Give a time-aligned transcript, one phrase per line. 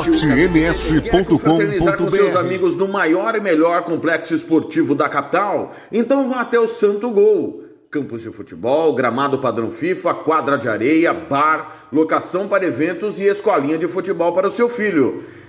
[1.99, 5.73] com seus amigos no maior e melhor complexo esportivo da capital?
[5.93, 7.65] Então vá até o Santo Gol.
[7.91, 13.77] Campos de futebol, gramado padrão FIFA, quadra de areia, bar, locação para eventos e escolinha
[13.77, 15.25] de futebol para o seu filho.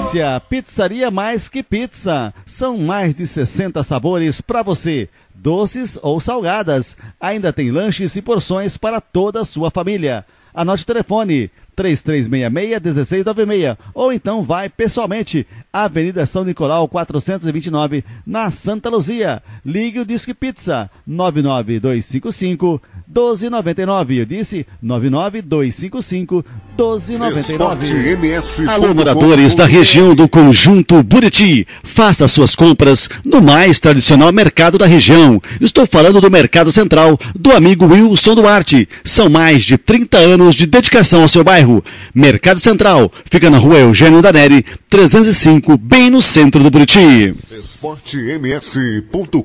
[0.00, 0.40] Delícia!
[0.48, 2.32] Pizzaria Mais Que Pizza.
[2.46, 6.96] São mais de 60 sabores para você, doces ou salgadas.
[7.20, 10.24] Ainda tem lanches e porções para toda a sua família.
[10.54, 19.40] Anote o telefone 3366-1696 ou então vai pessoalmente Avenida São Nicolau 429 na Santa Luzia.
[19.64, 22.82] Ligue o Disque Pizza 99255
[23.14, 24.20] 1299.
[24.20, 26.44] Eu disse 99255
[26.78, 28.68] 1299.
[28.68, 31.66] Alô, moradores da região do Conjunto Buriti.
[31.82, 35.42] Faça suas compras no mais tradicional mercado da região.
[35.60, 38.88] Estou falando do Mercado Central, do amigo Wilson Duarte.
[39.04, 41.84] São mais de 30 anos de dedicação ao seu bairro.
[42.14, 47.34] Mercado Central fica na rua Eugênio Daneri, 305, bem no centro do Buriti.
[47.50, 49.42] esportems.com.br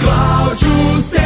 [0.00, 1.17] Cláudio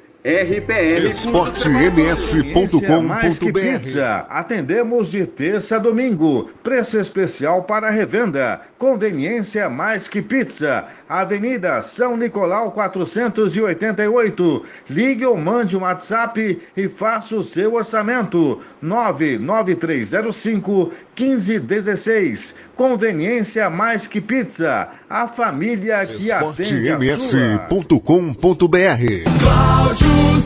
[3.03, 4.25] Mais que pizza.
[4.27, 6.49] Atendemos de terça a domingo.
[6.63, 8.59] Preço especial para revenda.
[8.79, 10.85] Conveniência mais que pizza.
[11.07, 14.65] Avenida São Nicolau 488.
[14.89, 18.59] Ligue ou mande um WhatsApp e faça o seu orçamento.
[18.81, 22.55] 99305 1516.
[22.75, 24.87] Conveniência mais que pizza.
[25.07, 27.67] A família que atende a sua.
[27.69, 30.14] esportems.com.br Cláudio.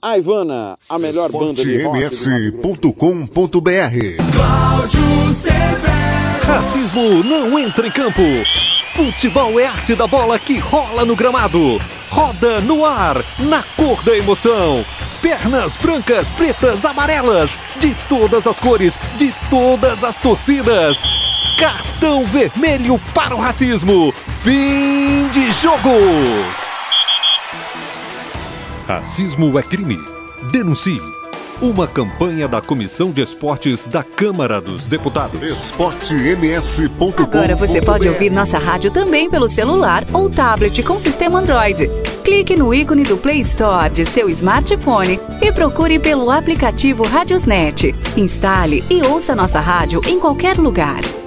[0.00, 1.98] A Ivana, a melhor banda de rock.
[1.98, 2.92] ms.com.br
[4.34, 6.46] Cláudio Severo.
[6.46, 8.20] Racismo não entra em campo.
[8.94, 11.80] Futebol é arte da bola que rola no gramado.
[12.10, 14.84] Roda no ar, na cor da emoção.
[15.22, 17.50] Pernas brancas, pretas, amarelas,
[17.80, 20.98] de todas as cores, de todas as torcidas.
[21.58, 24.12] Cartão vermelho para o racismo.
[24.42, 25.88] Fim de jogo.
[28.86, 29.98] Racismo é crime.
[30.52, 31.00] Denuncie.
[31.62, 35.40] Uma campanha da Comissão de Esportes da Câmara dos Deputados.
[35.42, 41.88] esportems.com.br Agora você pode ouvir nossa rádio também pelo celular ou tablet com sistema Android.
[42.22, 47.94] Clique no ícone do Play Store de seu smartphone e procure pelo aplicativo Radiosnet.
[48.18, 51.00] Instale e ouça nossa rádio em qualquer lugar.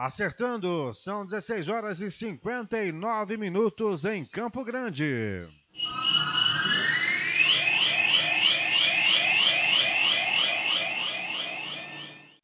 [0.00, 5.46] Acertando, são 16 horas e 59 minutos em Campo Grande.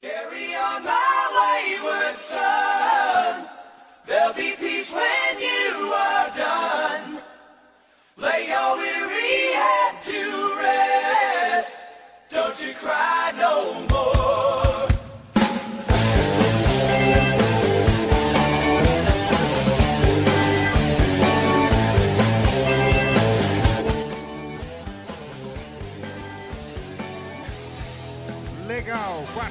[0.03, 3.49] Carry on my wayward son.
[4.05, 7.23] There'll be peace when you are done.
[8.19, 11.75] Lay your weary head to rest.
[12.29, 13.96] Don't you cry no more.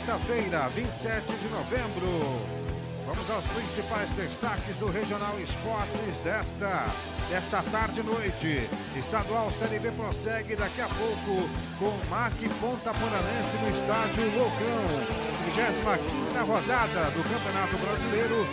[0.06, 2.06] Legal, quarta-feira, 27 de novembro.
[3.08, 6.86] Vamos aos principais destaques do Regional Esportes desta,
[7.30, 8.70] desta tarde e noite.
[8.98, 11.50] Estadual Série B prossegue daqui a pouco
[11.80, 15.26] com MAC Ponta Poranense no estádio Loucão.
[15.46, 18.46] 25 rodada do Campeonato Brasileiro.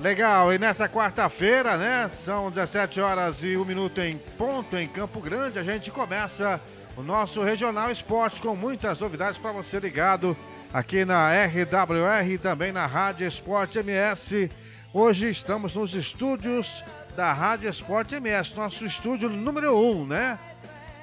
[0.04, 2.11] Legal, e nessa quarta-feira, né?
[2.11, 5.58] São 17 horas e 1 minuto em ponto em Campo Grande.
[5.58, 6.61] A gente começa
[6.94, 10.37] o nosso Regional Esporte com muitas novidades para você ligado
[10.75, 14.50] aqui na RWR e também na Rádio Esporte MS.
[14.92, 16.84] Hoje estamos nos estúdios
[17.16, 20.38] da Rádio Esporte MS, nosso estúdio número 1, um, né?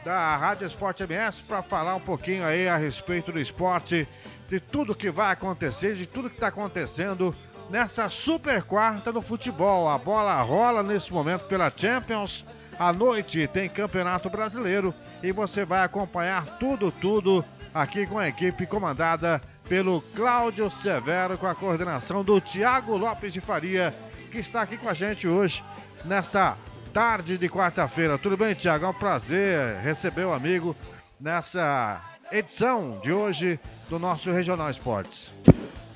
[0.05, 4.07] Da Rádio Esporte MS para falar um pouquinho aí a respeito do esporte,
[4.47, 7.35] de tudo que vai acontecer, de tudo que está acontecendo
[7.71, 9.87] nessa super quarta no futebol.
[9.87, 12.45] A bola rola nesse momento pela Champions.
[12.77, 18.65] À noite tem Campeonato Brasileiro e você vai acompanhar tudo, tudo aqui com a equipe
[18.65, 23.93] comandada pelo Cláudio Severo, com a coordenação do Tiago Lopes de Faria,
[24.29, 25.63] que está aqui com a gente hoje
[26.03, 26.57] nessa
[26.93, 28.17] tarde de quarta-feira.
[28.17, 28.85] Tudo bem, Tiago?
[28.85, 30.75] É um prazer receber o amigo
[31.19, 32.01] nessa
[32.31, 33.59] edição de hoje
[33.89, 35.31] do nosso Regional Esportes.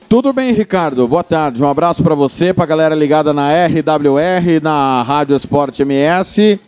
[0.07, 1.07] Tudo bem, Ricardo?
[1.07, 1.63] Boa tarde.
[1.63, 6.59] Um abraço para você, para a galera ligada na RWR, na Rádio Esporte MS.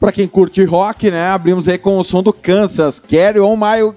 [0.00, 1.28] Para quem curte rock, né?
[1.28, 2.98] Abrimos aí com o som do Kansas.
[2.98, 3.94] Carry on my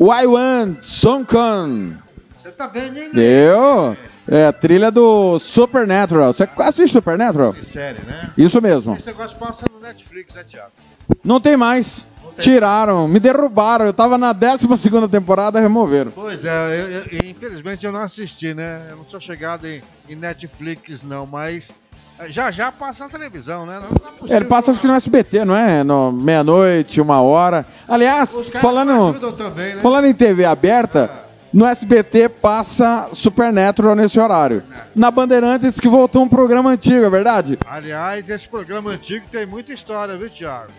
[0.00, 1.98] I want Sonkan.
[2.38, 3.10] Você tá vendo, hein?
[3.14, 3.96] Eu?
[4.26, 6.32] É, trilha do Supernatural.
[6.32, 7.52] Você assiste Supernatural?
[7.52, 8.30] Que série, né?
[8.38, 8.94] Isso mesmo.
[8.94, 10.70] Esse negócio passa no Netflix, né, Thiago?
[11.24, 12.06] Não tem mais.
[12.38, 13.84] Tiraram, me derrubaram.
[13.84, 14.68] Eu tava na 12
[15.10, 16.12] temporada, removeram.
[16.12, 16.88] Pois é, eu-
[17.18, 18.86] eu- infelizmente eu não assisti, né?
[18.88, 21.72] Eu não sou chegado em, em Netflix, não, mas
[22.20, 23.80] eh, já já passa na televisão, né?
[23.80, 24.32] Não, não é.
[24.32, 25.82] É, ele passa acho que no SBT, não é?
[25.82, 27.66] No meia-noite, uma hora.
[27.88, 29.80] Aliás, falando, também, né?
[29.82, 31.10] falando em TV aberta,
[31.52, 34.62] no SBT passa Supernatural nesse horário.
[34.94, 37.58] Na Bandeirantes que voltou um programa antigo, é verdade?
[37.66, 40.70] Aliás, esse programa antigo tem muita história, viu, Thiago?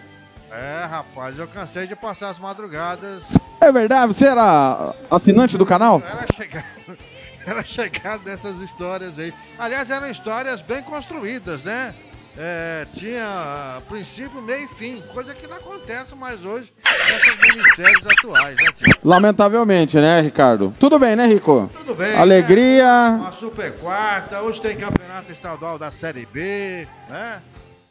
[0.52, 3.24] É, rapaz, eu cansei de passar as madrugadas.
[3.62, 4.14] É verdade?
[4.14, 6.02] Você era assinante do canal?
[6.06, 6.66] Era chegado,
[7.46, 9.34] era chegado dessas histórias aí.
[9.58, 11.94] Aliás, eram histórias bem construídas, né?
[12.38, 18.06] É, tinha ah, princípio, meio e fim, coisa que não acontece mais hoje nessas minisséries
[18.06, 18.94] atuais, né?
[19.04, 20.74] Lamentavelmente, né, Ricardo?
[20.80, 21.70] Tudo bem, né, Rico?
[21.74, 22.16] Tudo bem.
[22.16, 23.12] Alegria.
[23.12, 23.18] Né?
[23.18, 27.42] Uma super quarta, hoje tem campeonato estadual da Série B, né?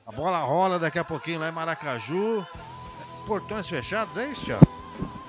[0.09, 2.43] A bola rola daqui a pouquinho lá em Maracaju.
[3.27, 4.67] Portões fechados, é isso, Thiago?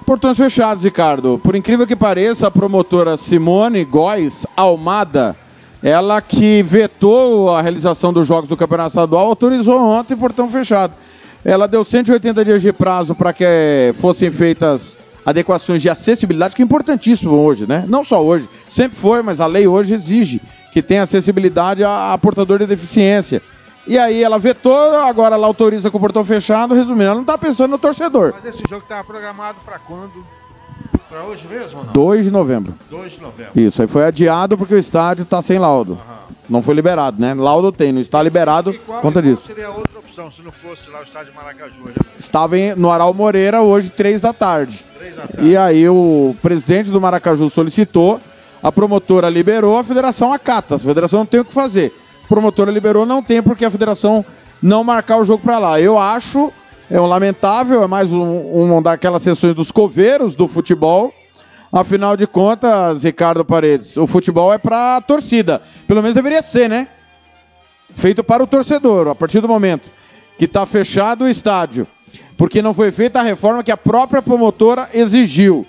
[0.06, 1.38] Portões fechados, Ricardo.
[1.38, 5.36] Por incrível que pareça, a promotora Simone Góes Almada,
[5.84, 10.94] ela que vetou a realização dos jogos do Campeonato Estadual, autorizou ontem portão fechado.
[11.44, 16.66] Ela deu 180 dias de prazo para que fossem feitas adequações de acessibilidade, que é
[16.66, 17.84] importantíssimo hoje, né?
[17.86, 22.18] Não só hoje, sempre foi, mas a lei hoje exige que tenha acessibilidade a, a
[22.18, 23.42] portador de deficiência.
[23.88, 27.38] E aí ela vetou, agora ela autoriza com o portão fechado, resumindo, ela não está
[27.38, 28.34] pensando no torcedor.
[28.36, 30.26] Mas esse jogo estava programado para quando?
[31.10, 31.94] Para hoje mesmo ou não?
[31.94, 32.76] 2 de novembro.
[32.90, 33.52] 2 de novembro.
[33.56, 35.98] Isso, aí foi adiado porque o estádio está sem laudo.
[36.48, 37.34] Não foi liberado, né?
[37.34, 39.44] Laudo tem, não está liberado Qual, conta disso.
[39.46, 41.80] seria a outra opção se não fosse lá o estádio Maracaju?
[41.86, 41.94] né?
[42.18, 44.84] Estava em- no Aral Moreira hoje, três da tarde.
[44.98, 45.48] Três da tarde.
[45.48, 48.20] E aí o presidente do Maracaju solicitou,
[48.62, 50.76] a promotora liberou, a federação acata.
[50.76, 51.94] A federação não tem o que fazer.
[52.30, 54.24] A promotora liberou, não tem porque a federação
[54.62, 55.82] não marcar o jogo para lá.
[55.82, 56.54] Eu acho,
[56.88, 61.12] é um lamentável, é mais um, uma daquelas sessões dos coveiros do futebol.
[61.74, 65.60] Afinal de contas, Ricardo Paredes, o futebol é para torcida.
[65.88, 66.88] Pelo menos deveria ser, né?
[67.96, 69.08] Feito para o torcedor.
[69.08, 69.90] A partir do momento
[70.38, 71.88] que está fechado o estádio,
[72.38, 75.66] porque não foi feita a reforma que a própria promotora exigiu.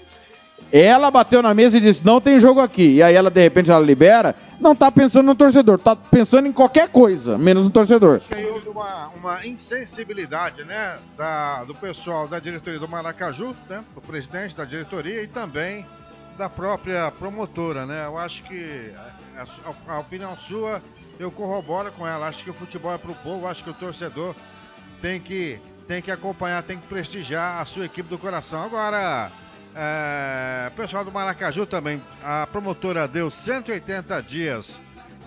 [0.73, 2.95] Ela bateu na mesa e disse: não tem jogo aqui.
[2.97, 4.35] E aí ela, de repente, ela libera.
[4.61, 8.21] Não está pensando no torcedor, está pensando em qualquer coisa, menos no torcedor.
[8.53, 14.55] Houve uma, uma insensibilidade, né, da, do pessoal da diretoria do Maracaju, né, do presidente
[14.55, 15.87] da diretoria e também
[16.37, 18.05] da própria promotora, né.
[18.07, 18.93] Eu acho que
[19.37, 20.83] a, a- a opinião sua
[21.19, 22.29] eu corroboro com ela.
[22.29, 24.35] Acho que o futebol é pro povo, acho que o torcedor
[25.00, 25.59] tem que
[25.89, 28.62] tem que acompanhar, tem que prestigiar a sua equipe do coração.
[28.62, 29.31] Agora,
[29.75, 34.81] é, pessoal do Maracaju também, a promotora deu 180 dias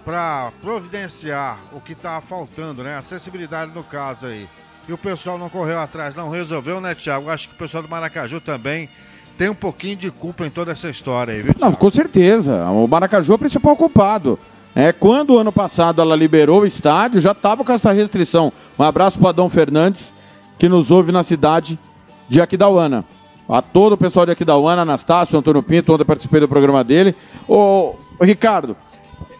[0.04, 2.98] para providenciar o que estava faltando, né?
[2.98, 4.48] Acessibilidade no caso aí.
[4.88, 7.30] E o pessoal não correu atrás, não resolveu, né, Thiago?
[7.30, 8.90] Acho que o pessoal do Maracaju também
[9.38, 11.56] tem um pouquinho de culpa em toda essa história aí, viu?
[11.58, 12.66] Não, com certeza.
[12.66, 14.38] O Maracaju é o principal culpado.
[14.76, 18.52] É, quando ano passado ela liberou o estádio, já estava com essa restrição.
[18.78, 20.14] Um abraço para Adão Fernandes,
[20.58, 21.80] que nos ouve na cidade
[22.28, 23.06] de Aquidauana.
[23.48, 27.16] A todo o pessoal de Aquidauana, Anastácio, Antônio Pinto, onde eu participei do programa dele.
[27.48, 28.76] Ô, ô, Ricardo,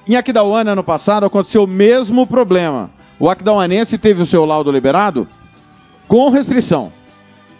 [0.08, 2.90] em Aquidauana, ano passado, aconteceu o mesmo problema.
[3.20, 5.28] O Aquidauanense teve o seu laudo liberado
[6.08, 6.92] com restrição.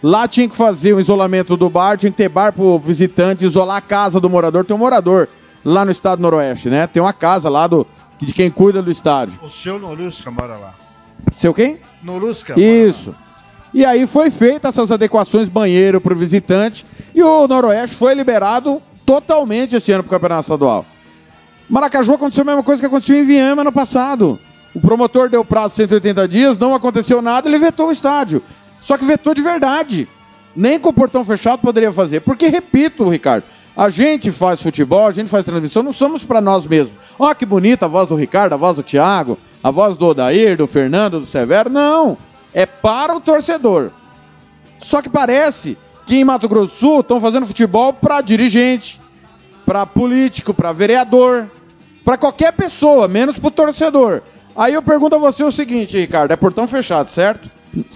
[0.02, 3.78] Lá tinha que fazer o isolamento do bar, tinha que ter bar pro visitante, isolar
[3.78, 4.64] a casa do morador.
[4.64, 5.28] Tem um morador
[5.64, 6.86] lá no estado do Noroeste, né?
[6.86, 7.86] Tem uma casa lá do,
[8.20, 9.40] de quem cuida do estádio.
[9.42, 10.74] O seu Nolusca mora lá.
[11.32, 11.78] Seu quem?
[12.02, 12.60] Nolusca?
[12.60, 13.14] Isso.
[13.74, 19.74] E aí foi feita essas adequações banheiro pro visitante e o Noroeste foi liberado totalmente
[19.74, 20.86] esse ano pro Campeonato Estadual.
[21.68, 24.38] Maracaju aconteceu a mesma coisa que aconteceu em Viama ano passado.
[24.72, 28.40] O promotor deu prazo de 180 dias, não aconteceu nada, ele vetou o estádio.
[28.80, 30.06] Só que vetou de verdade.
[30.54, 32.20] Nem com o portão fechado poderia fazer.
[32.20, 33.44] Porque, repito, Ricardo,
[33.76, 36.96] a gente faz futebol, a gente faz transmissão, não somos para nós mesmos.
[37.18, 40.56] Ó, que bonita a voz do Ricardo, a voz do Thiago, a voz do Odair,
[40.56, 41.68] do Fernando, do Severo.
[41.68, 42.16] Não!
[42.54, 43.90] É para o torcedor.
[44.78, 49.00] Só que parece que em Mato Grosso do Sul estão fazendo futebol para dirigente,
[49.66, 51.50] para político, para vereador,
[52.04, 54.22] para qualquer pessoa, menos para o torcedor.
[54.54, 57.50] Aí eu pergunto a você o seguinte, Ricardo, é portão fechado, certo?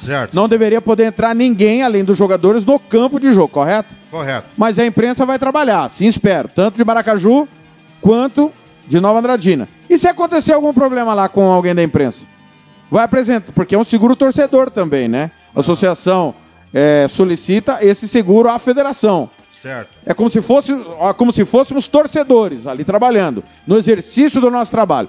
[0.04, 0.34] Certo.
[0.34, 3.94] Não deveria poder entrar ninguém além dos jogadores no campo de jogo, correto?
[4.10, 4.48] Correto.
[4.56, 7.46] Mas a imprensa vai trabalhar, sim espero, tanto de Maracaju
[8.00, 8.52] quanto
[8.88, 9.68] de Nova Andradina.
[9.88, 12.26] E se acontecer algum problema lá com alguém da imprensa?
[12.90, 15.30] Vai apresentar, porque é um seguro torcedor também, né?
[15.54, 16.34] A associação
[16.72, 19.28] é, solicita esse seguro à federação.
[19.62, 19.90] Certo.
[20.06, 20.72] É como se, fosse,
[21.16, 25.08] como se fôssemos torcedores ali trabalhando, no exercício do nosso trabalho.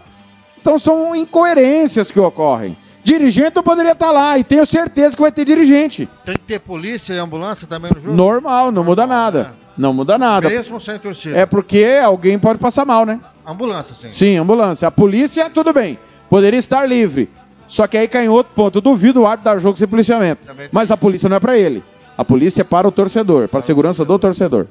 [0.59, 2.75] Então são incoerências que ocorrem.
[3.03, 6.09] Dirigente poderia estar lá, e tenho certeza que vai ter dirigente.
[6.25, 8.13] Tem que ter polícia e ambulância também no jogo?
[8.15, 9.53] Normal, não muda nada.
[9.77, 10.49] Não muda nada.
[10.49, 11.37] Mesmo sem torcida.
[11.37, 13.19] É porque alguém pode passar mal, né?
[13.47, 14.11] Ambulância, sim.
[14.11, 14.87] Sim, ambulância.
[14.87, 15.97] A polícia, tudo bem.
[16.29, 17.29] Poderia estar livre.
[17.69, 18.79] Só que aí cai em outro ponto.
[18.79, 20.41] Eu duvido o árbitro dar jogo sem policiamento.
[20.71, 21.81] Mas a polícia não é para ele.
[22.17, 24.67] A polícia é para o torcedor, para a segurança do torcedor.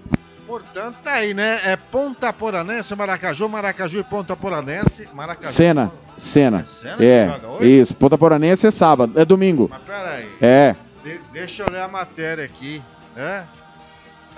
[0.46, 1.60] Portanto, tá aí, né?
[1.64, 5.08] É Ponta Poranense, Maracaju, Maracaju e Ponta Poranense.
[5.14, 5.52] Maracaju.
[5.52, 6.64] Cena, cena.
[6.98, 7.80] É, hoje?
[7.80, 7.94] isso.
[7.94, 9.68] Ponta Poranense é sábado, é domingo.
[9.70, 10.28] Mas peraí.
[10.40, 10.74] É.
[11.04, 12.82] De- deixa eu ler a matéria aqui.
[13.16, 13.42] É?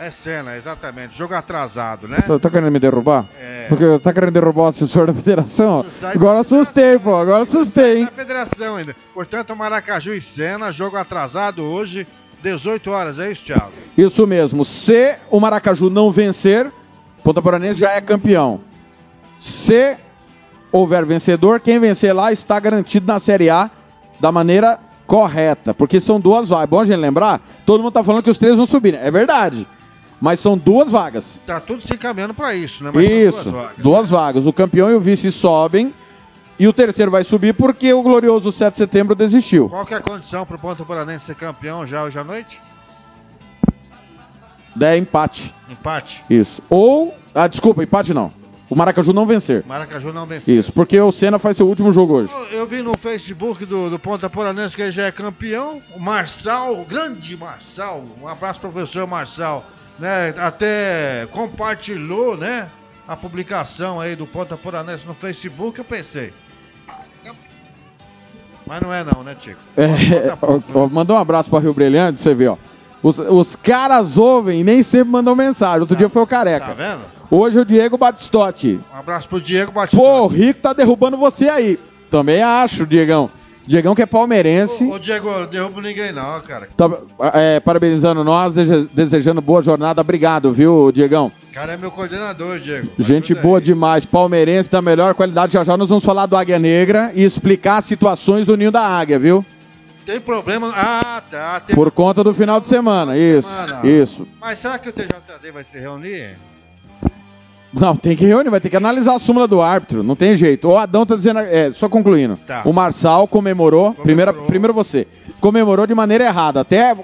[0.03, 1.15] É cena, exatamente.
[1.15, 2.23] Jogo atrasado, né?
[2.27, 3.27] Tá, tá querendo me derrubar?
[3.39, 3.67] É.
[3.69, 5.85] Porque tá querendo derrubar o assessor da federação?
[6.03, 7.15] Agora assustei, pô.
[7.15, 8.05] Agora assustei, hein?
[8.05, 8.97] Na federação ainda.
[9.13, 12.07] Portanto, Maracaju e Cena, jogo atrasado hoje,
[12.43, 13.73] 18 horas, é isso, Thiago?
[13.95, 14.65] Isso mesmo.
[14.65, 16.73] Se o Maracaju não vencer,
[17.23, 18.59] Ponta Poranense já é campeão.
[19.39, 19.99] Se
[20.73, 23.71] houver vencedor, quem vencer lá está garantido na Série A
[24.19, 25.75] da maneira correta.
[25.75, 26.65] Porque são duas vagas.
[26.65, 28.95] É bom a gente lembrar, todo mundo tá falando que os três vão subir.
[28.95, 29.01] né?
[29.07, 29.69] É verdade.
[30.21, 31.41] Mas são duas vagas.
[31.47, 32.91] Tá tudo se encaminhando pra isso, né?
[32.95, 33.77] Mas Isso, duas vagas.
[33.79, 34.47] duas vagas.
[34.47, 35.95] O campeão e o vice sobem.
[36.59, 39.69] E o terceiro vai subir porque o glorioso 7 de setembro desistiu.
[39.71, 42.61] Qual que é a condição pro Ponta Poranense ser campeão já hoje à noite?
[44.81, 45.55] É empate.
[45.69, 46.23] Empate.
[46.29, 46.63] Isso.
[46.69, 47.15] Ou.
[47.35, 48.31] Ah, desculpa, empate não.
[48.69, 49.65] O Maracaju não vencer.
[49.67, 50.55] Maracaju não venceu.
[50.57, 52.33] Isso, porque o Senna faz seu último jogo hoje.
[52.33, 55.83] Eu- Eu vi no Facebook do, do Ponta Poranense que ele já é campeão.
[55.97, 59.65] O Marçal, o grande Marçal, um abraço professor Marçal,
[60.01, 60.35] né?
[60.39, 62.69] Até compartilhou, né?
[63.07, 66.33] A publicação aí do Ponta Poranense no Facebook, eu pensei.
[68.67, 69.59] Mas não é não, né, Tico?
[69.77, 72.57] É, ó, mandou um abraço para Rio Brilhante, pra você ver, ó.
[73.03, 75.81] Os, os caras ouvem e nem sempre mandam mensagem.
[75.81, 76.67] Outro dia foi o Careca.
[76.67, 77.01] Tá vendo?
[77.31, 78.79] Hoje é o Diego Batistotti.
[78.93, 79.97] Um abraço pro Diego Batista.
[79.97, 81.81] Pô, o Rico tá derrubando você aí.
[82.11, 83.31] Também acho, Diegão.
[83.71, 84.83] Diegão que é palmeirense.
[84.85, 86.69] Ô, Diego, eu derrubo ninguém não, cara.
[86.77, 86.91] Tá,
[87.35, 90.01] é, parabenizando nós, deseja- desejando boa jornada.
[90.01, 91.31] Obrigado, viu, Diegão?
[91.53, 92.89] Cara é meu coordenador, Diego.
[92.99, 93.65] Gente Ajuda boa aí.
[93.65, 95.53] demais, palmeirense da melhor qualidade.
[95.53, 98.83] Já já nós vamos falar do Águia Negra e explicar as situações do Ninho da
[98.83, 99.47] Águia, viu?
[100.05, 100.73] Tem problema.
[100.75, 101.61] Ah, tá.
[101.61, 101.77] Tem...
[101.77, 103.87] Por conta do final de semana, isso, semana.
[103.87, 104.27] isso.
[104.41, 106.37] Mas será que o TJD vai se reunir?
[107.73, 110.69] Não, tem que reunir, vai ter que analisar a súmula do árbitro, não tem jeito.
[110.69, 112.39] O Adão tá dizendo, é, só concluindo.
[112.47, 112.63] Tá.
[112.65, 115.07] O Marçal comemorou, Primeiro, primeiro você,
[115.41, 116.61] comemorou de maneira errada.
[116.61, 116.97] Até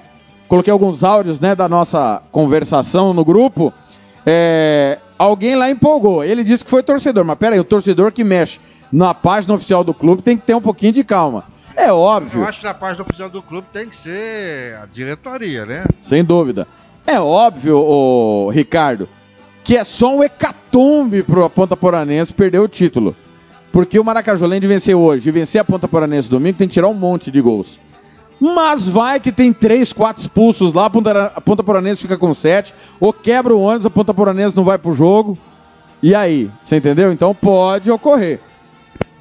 [0.47, 3.73] coloquei alguns áudios, né, da nossa conversação no grupo.
[4.25, 6.23] É, alguém lá empolgou.
[6.23, 8.59] Ele disse que foi torcedor, mas peraí, o torcedor que mexe
[8.91, 11.45] na página oficial do clube tem que ter um pouquinho de calma.
[11.75, 12.41] É óbvio.
[12.41, 15.85] Eu acho que na página oficial do clube tem que ser a diretoria, né?
[15.99, 16.67] Sem dúvida.
[17.05, 19.07] É óbvio, ô, Ricardo,
[19.67, 23.13] que é só um hecatombe pro Ponta Poranense perder o título.
[23.69, 24.03] Porque o
[24.61, 27.41] de vencer hoje e vencer a Ponta Poranense domingo, tem que tirar um monte de
[27.41, 27.77] gols.
[28.39, 32.73] Mas vai que tem três, quatro expulsos lá, a Ponta, a Poranense fica com sete,
[32.97, 35.37] ou quebra o ônibus, a Ponta Poranense não vai pro jogo.
[36.01, 37.11] E aí, você entendeu?
[37.11, 38.39] Então pode ocorrer.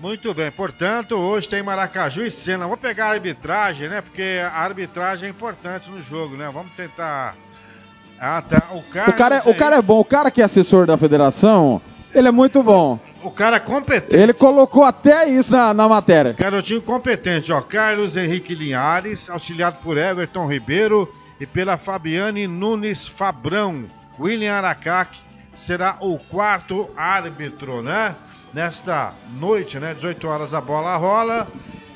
[0.01, 2.69] Muito bem, portanto, hoje tem Maracaju e Cena.
[2.69, 4.01] Vou pegar a arbitragem, né?
[4.01, 6.49] Porque a arbitragem é importante no jogo, né?
[6.53, 7.35] Vamos tentar.
[8.21, 8.69] Ah, tá.
[8.73, 10.97] O cara, O cara, é, o cara é bom, o cara que é assessor da
[10.97, 11.81] federação,
[12.15, 12.99] ele é muito bom.
[13.23, 14.15] O cara é competente.
[14.15, 16.33] Ele colocou até isso na, na matéria.
[16.33, 17.61] Garotinho competente, ó.
[17.61, 23.85] Carlos Henrique Linhares, auxiliado por Everton Ribeiro e pela Fabiane Nunes Fabrão.
[24.19, 25.19] William Aracac
[25.55, 28.15] será o quarto árbitro, né?
[28.55, 29.93] Nesta noite, né?
[29.93, 31.47] 18 horas a bola rola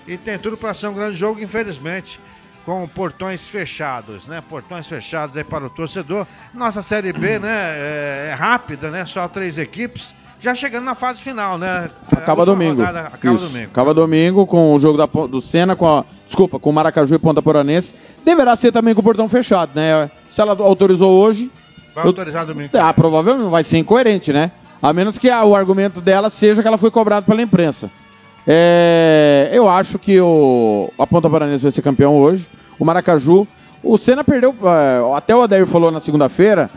[0.06, 2.18] e tem tudo para ser um grande jogo, infelizmente,
[2.64, 4.42] com portões fechados, né?
[4.48, 6.26] Portões fechados aí para o torcedor.
[6.54, 7.48] Nossa Série B, né?
[7.48, 9.04] É, é rápida, né?
[9.06, 10.14] Só três equipes.
[10.40, 11.90] Já chegando na fase final, né?
[12.10, 12.80] Acaba domingo.
[12.80, 13.46] rodada acaba Isso.
[13.46, 13.70] domingo.
[13.70, 16.04] Acaba domingo com o jogo da, do Senna com a.
[16.24, 17.94] Desculpa, com o Maracaju e Ponta Poranense.
[18.24, 20.10] Deverá ser também com o portão fechado, né?
[20.30, 21.50] Se ela autorizou hoje.
[21.94, 22.70] Vai eu- autorizar domingo.
[22.78, 24.50] Ah, provavelmente vai ser incoerente, né?
[24.80, 27.90] A menos que ah, o argumento dela seja que ela foi cobrada pela imprensa.
[28.52, 32.48] É, eu acho que o, a Ponta Paranense vai ser campeão hoje.
[32.80, 33.46] O Maracaju.
[33.80, 34.52] O Senna perdeu.
[34.64, 36.68] é, até o Adair falou na segunda-feira.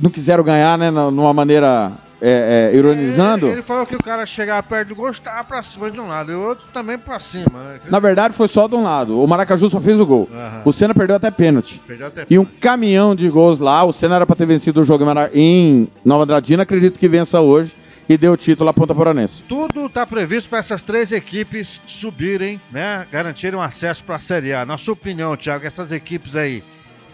[0.00, 0.90] Não quiseram ganhar, né?
[0.90, 3.44] Numa maneira é, é, ironizando.
[3.46, 6.08] Ele, ele falou que o cara chegava perto do gol, estava pra cima de um
[6.08, 7.44] lado, e o outro também pra cima.
[7.52, 7.80] né?
[7.90, 9.22] Na verdade, foi só de um lado.
[9.22, 10.30] O Maracaju só fez o gol.
[10.32, 10.62] Aham.
[10.64, 11.78] O Senna perdeu até pênalti.
[11.86, 13.84] Perdeu até E um caminhão de gols lá.
[13.84, 16.62] O Senna era pra ter vencido o jogo em Nova Andradina.
[16.62, 17.76] Acredito que vença hoje
[18.08, 19.42] e deu o título à Ponta Poranense.
[19.44, 23.06] Tudo está previsto para essas três equipes subirem, né?
[23.10, 24.66] Garantirem acesso para a Série A.
[24.66, 26.62] Na sua opinião, Thiago, essas equipes aí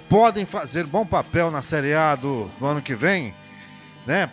[0.08, 3.34] podem fazer bom papel na Série A do, do ano que vem,
[4.06, 4.30] né?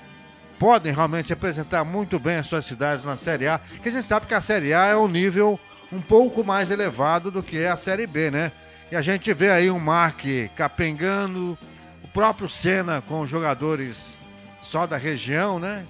[0.59, 4.27] Podem realmente representar muito bem as suas cidades na Série A, que a gente sabe
[4.27, 5.59] que a Série A é um nível
[5.91, 8.51] um pouco mais elevado do que é a Série B, né?
[8.91, 10.21] E a gente vê aí um Mark
[10.55, 11.57] capengando,
[12.03, 14.17] o próprio Senna com jogadores
[14.61, 15.83] só da região, né?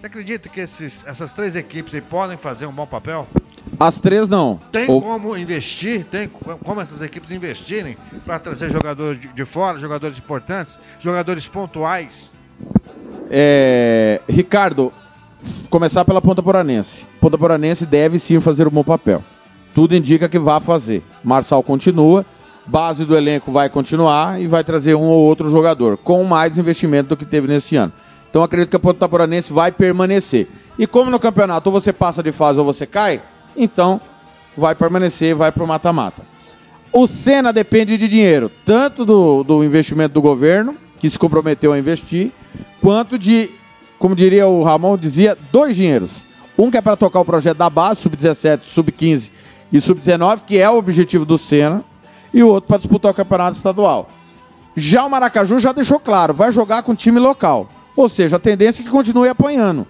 [0.00, 3.28] Você acredita que esses, essas três equipes aí podem fazer um bom papel?
[3.78, 4.58] As três não.
[4.72, 9.78] Tem como investir, tem co- como essas equipes investirem para trazer jogadores de, de fora,
[9.78, 12.32] jogadores importantes, jogadores pontuais?
[13.30, 14.90] É, Ricardo,
[15.68, 17.06] começar pela Ponta Poranense.
[17.20, 19.22] Ponta Poranense deve sim fazer um bom papel.
[19.74, 21.02] Tudo indica que vai fazer.
[21.22, 22.24] Marçal continua,
[22.66, 27.10] base do elenco vai continuar e vai trazer um ou outro jogador, com mais investimento
[27.10, 27.92] do que teve nesse ano.
[28.30, 30.48] Então acredito que a Ponta Poranense vai permanecer.
[30.78, 33.20] E como no campeonato ou você passa de fase ou você cai,
[33.56, 34.00] então
[34.56, 36.22] vai permanecer, vai pro mata-mata.
[36.92, 41.78] O Senna depende de dinheiro, tanto do, do investimento do governo, que se comprometeu a
[41.78, 42.30] investir,
[42.80, 43.50] quanto de,
[43.98, 46.24] como diria o Ramon, dizia, dois dinheiros.
[46.56, 49.30] Um que é para tocar o projeto da base, sub-17, sub-15
[49.72, 51.84] e sub-19, que é o objetivo do Senna,
[52.32, 54.08] e o outro para disputar o campeonato estadual.
[54.76, 57.68] Já o Maracaju já deixou claro, vai jogar com time local.
[58.00, 59.86] Ou seja, a tendência é que continue apanhando.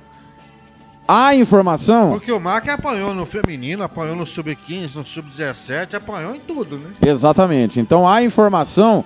[1.07, 2.11] A informação.
[2.11, 6.91] Porque o Mark apanhou no feminino, apanhou no sub-15, no sub-17, apanhou em tudo, né?
[7.07, 7.79] Exatamente.
[7.79, 9.05] Então a informação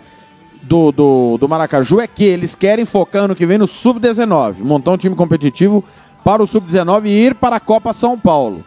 [0.63, 4.93] do, do, do Maracaju é que eles querem focar ano que vem no Sub-19, montar
[4.93, 5.85] um time competitivo
[6.25, 8.65] para o Sub-19 e ir para a Copa São Paulo.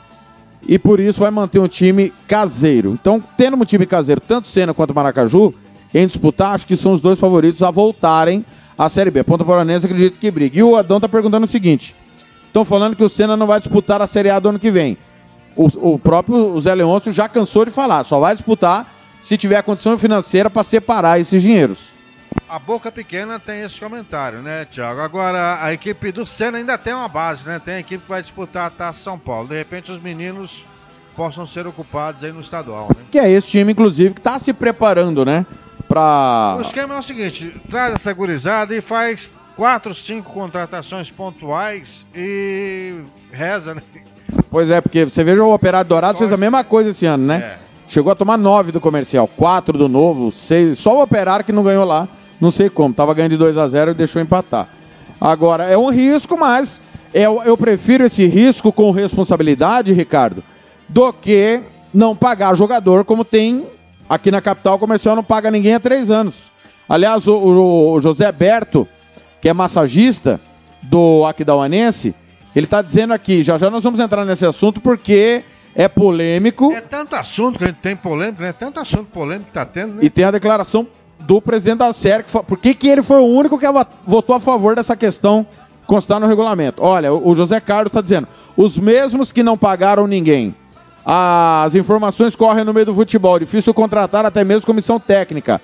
[0.68, 2.92] E por isso vai manter um time caseiro.
[2.92, 5.52] Então, tendo um time caseiro, tanto Senna quanto Maracaju,
[5.94, 8.46] em disputar, acho que são os dois favoritos a voltarem
[8.78, 9.24] à Série B.
[9.24, 10.60] Ponta Poranense acredito que briga.
[10.60, 11.96] E o Adão tá perguntando o seguinte:
[12.46, 14.98] estão falando que o Senna não vai disputar a Série A do ano que vem.
[15.56, 19.98] O, o próprio Zé Leôncio já cansou de falar, só vai disputar se tiver condição
[19.98, 21.98] financeira para separar esses dinheiros.
[22.48, 25.02] A Boca Pequena tem esse comentário, né, Thiago?
[25.02, 27.60] Agora, a equipe do Senna ainda tem uma base, né?
[27.60, 29.50] Tem a equipe que vai disputar a Taça São Paulo.
[29.50, 30.64] De repente, os meninos
[31.16, 33.04] possam ser ocupados aí no estadual, né?
[33.12, 35.46] Que é esse time, inclusive, que está se preparando, né?
[35.88, 36.56] Pra.
[36.60, 42.96] O esquema é o seguinte: traz essa gurizada e faz quatro, cinco contratações pontuais e
[43.32, 43.82] reza, né?
[44.50, 47.58] Pois é, porque você veja o Operário Dourado fez a mesma coisa esse ano, né?
[47.88, 50.78] Chegou a tomar nove do comercial, quatro do novo, seis.
[50.78, 52.08] Só o Operário que não ganhou lá,
[52.40, 52.94] não sei como.
[52.94, 54.68] Tava ganhando de 2 a 0 e deixou empatar.
[55.20, 56.82] Agora, é um risco, mas
[57.14, 60.44] eu, eu prefiro esse risco com responsabilidade, Ricardo,
[60.88, 61.62] do que
[61.94, 63.66] não pagar jogador como tem
[64.10, 66.52] aqui na capital comercial, não paga ninguém há três anos.
[66.88, 68.88] Aliás, o, o- José Berto,
[69.42, 70.40] que é massagista
[70.82, 72.16] do Aquidauanense,
[72.56, 75.44] ele está dizendo aqui, já já nós vamos entrar nesse assunto porque
[75.76, 78.54] é polêmico É tanto assunto que a gente tem polêmico, né?
[78.54, 80.00] Tanto assunto polêmico que tá tendo, né?
[80.02, 80.88] e tem a declaração
[81.20, 83.66] do presidente da SER, que por que, que ele foi o único que
[84.06, 85.46] votou a favor dessa questão
[85.86, 86.82] constar no regulamento.
[86.84, 90.54] Olha, o José Carlos está dizendo, os mesmos que não pagaram ninguém.
[91.10, 95.62] As informações correm no meio do futebol, difícil contratar até mesmo comissão técnica.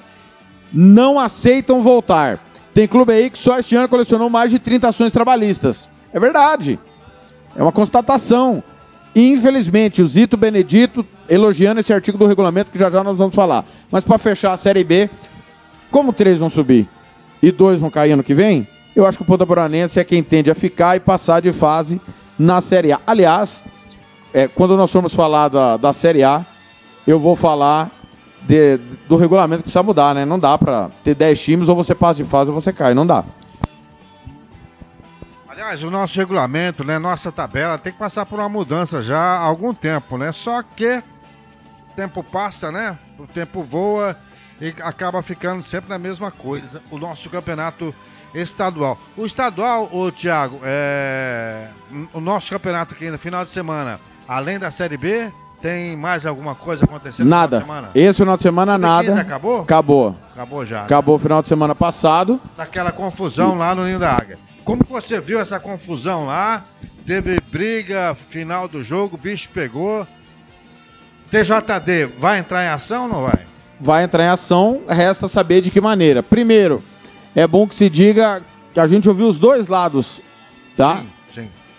[0.72, 2.40] Não aceitam voltar.
[2.74, 5.90] Tem clube aí que só este ano colecionou mais de 30 ações trabalhistas.
[6.14, 6.80] É verdade.
[7.58, 8.64] É uma constatação.
[9.14, 13.66] Infelizmente, o Zito Benedito elogiando esse artigo do regulamento que já já nós vamos falar.
[13.92, 15.10] Mas para fechar a Série B,
[15.92, 16.88] como três vão subir
[17.42, 20.24] e dois vão cair ano que vem, eu acho que o Ponta Poranense é quem
[20.24, 22.00] tende a ficar e passar de fase
[22.40, 23.02] na Série A.
[23.06, 23.62] Aliás,
[24.34, 26.46] é, quando nós formos falar da, da Série A,
[27.06, 27.92] eu vou falar
[28.42, 30.26] de- do regulamento que precisa mudar, né?
[30.26, 33.06] Não dá pra ter 10 times, ou você passa de fase ou você cai, não
[33.06, 33.24] dá.
[35.48, 39.40] Aliás, o nosso regulamento, né, nossa tabela tem que passar por uma mudança já há
[39.40, 40.32] algum tempo, né?
[40.32, 42.98] Só que o tempo passa, né?
[43.20, 44.18] O tempo voa
[44.60, 46.82] e acaba ficando sempre na mesma coisa.
[46.90, 47.94] O nosso campeonato
[48.34, 48.98] estadual.
[49.16, 51.68] O estadual, ô Thiago, é...
[52.14, 55.32] o nosso campeonato aqui no final de semana, além da Série B,
[55.62, 57.62] tem mais alguma coisa acontecendo no Nada.
[57.62, 57.92] final de semana?
[58.10, 59.22] Esse final de semana, Sub-15 nada.
[59.22, 59.62] acabou?
[59.62, 60.18] Acabou.
[60.34, 60.80] Acabou já.
[60.80, 60.84] né?
[60.86, 62.40] Acabou o final de semana passado.
[62.58, 64.38] daquela confusão lá no Ninho da Águia.
[64.66, 66.64] Como você viu essa confusão lá?
[67.06, 70.08] Teve briga, final do jogo, bicho pegou.
[71.32, 73.46] TJD vai entrar em ação ou não vai?
[73.80, 76.24] vai entrar em ação, resta saber de que maneira.
[76.24, 76.82] Primeiro,
[77.36, 78.42] é bom que se diga
[78.74, 80.22] que a gente ouviu os dois lados
[80.78, 80.98] Tá?
[80.98, 81.10] Sim.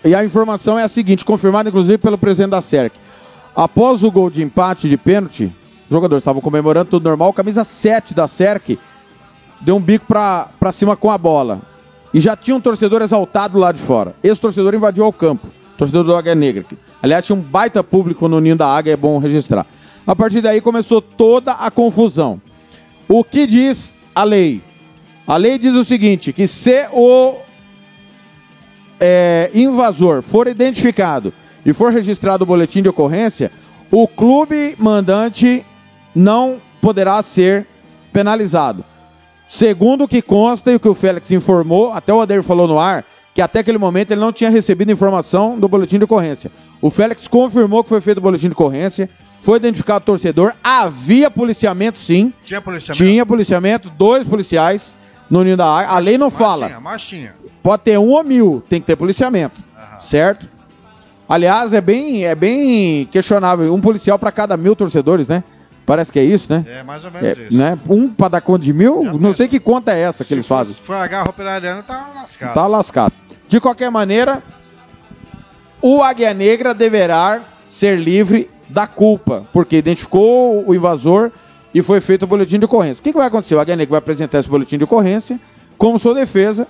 [0.05, 2.95] E a informação é a seguinte, confirmada inclusive pelo presidente da SERC.
[3.55, 5.45] Após o gol de empate de pênalti,
[5.89, 8.77] os jogadores estavam comemorando tudo normal, camisa 7 da SERC
[9.61, 11.59] deu um bico pra cima com a bola.
[12.13, 14.15] E já tinha um torcedor exaltado lá de fora.
[14.23, 16.65] Esse torcedor invadiu o campo, torcedor do Águia Negra.
[17.01, 19.65] Aliás, tinha um baita público no Ninho da Águia, é bom registrar.
[20.05, 22.39] A partir daí começou toda a confusão.
[23.09, 24.61] O que diz a lei?
[25.25, 27.37] A lei diz o seguinte, que se o
[28.99, 31.33] é, invasor for identificado
[31.65, 33.51] e for registrado o boletim de ocorrência,
[33.91, 35.65] o clube mandante
[36.13, 37.65] não poderá ser
[38.13, 38.83] penalizado.
[39.47, 42.79] Segundo o que consta e o que o Félix informou, até o Adair falou no
[42.79, 46.49] ar, que até aquele momento ele não tinha recebido informação do boletim de ocorrência.
[46.81, 49.09] O Félix confirmou que foi feito o boletim de ocorrência,
[49.41, 53.03] foi identificado o torcedor, havia policiamento sim, Tinha policiamento?
[53.03, 54.95] tinha policiamento, dois policiais
[55.29, 55.89] no Ninho da Águia.
[55.89, 56.69] A lei não fala.
[56.97, 57.33] Tinha.
[57.63, 59.55] Pode ter um ou mil, tem que ter policiamento,
[59.99, 60.47] certo?
[61.27, 63.73] Aliás, é bem, é bem questionável.
[63.73, 65.43] Um policial para cada mil torcedores, né?
[65.85, 66.65] Parece que é isso, né?
[66.67, 67.57] É mais ou menos É, isso.
[67.57, 67.77] né?
[67.89, 69.03] Um para dar conta de mil?
[69.19, 70.73] Não sei que conta é essa que eles fazem.
[70.75, 72.53] Se for a garra operariana, tá lascado.
[72.53, 73.13] Tá lascado.
[73.47, 74.41] De qualquer maneira,
[75.81, 81.31] o Águia Negra deverá ser livre da culpa, porque identificou o invasor
[81.75, 83.01] e foi feito o boletim de ocorrência.
[83.01, 83.53] O que, que vai acontecer?
[83.53, 85.37] O Negra vai apresentar esse boletim de ocorrência
[85.77, 86.65] como sua defesa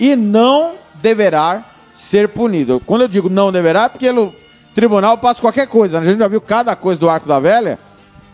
[0.00, 2.82] e não deverá ser punido.
[2.84, 4.34] Quando eu digo não deverá, é porque no
[4.74, 6.00] tribunal passa qualquer coisa.
[6.00, 6.06] né?
[6.06, 7.78] A gente já viu cada coisa do Arco da Velha,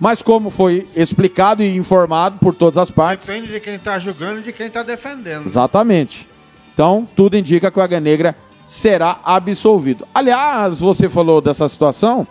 [0.01, 4.41] mas como foi explicado e informado por todas as partes, Depende de quem tá julgando
[4.41, 5.45] e de quem tá defendendo.
[5.45, 6.27] Exatamente.
[6.73, 8.35] Então, tudo indica que o Águia Negra
[8.65, 10.09] será absolvido.
[10.15, 12.27] Aliás, você falou dessa situação.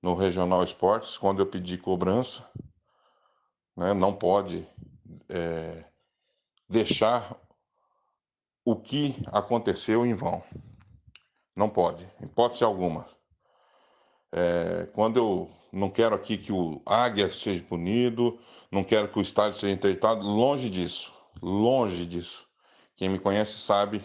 [0.00, 2.48] no Regional Esportes, quando eu pedi cobrança.
[3.76, 3.92] né?
[3.92, 4.66] Não pode
[5.28, 5.84] é,
[6.68, 7.36] deixar
[8.64, 10.42] o que aconteceu em vão.
[11.54, 13.06] Não pode, em hipótese alguma.
[14.32, 18.38] É, quando eu não quero aqui que o Águia seja punido,
[18.70, 22.48] não quero que o estádio seja interditado, longe disso, longe disso.
[22.96, 24.02] Quem me conhece sabe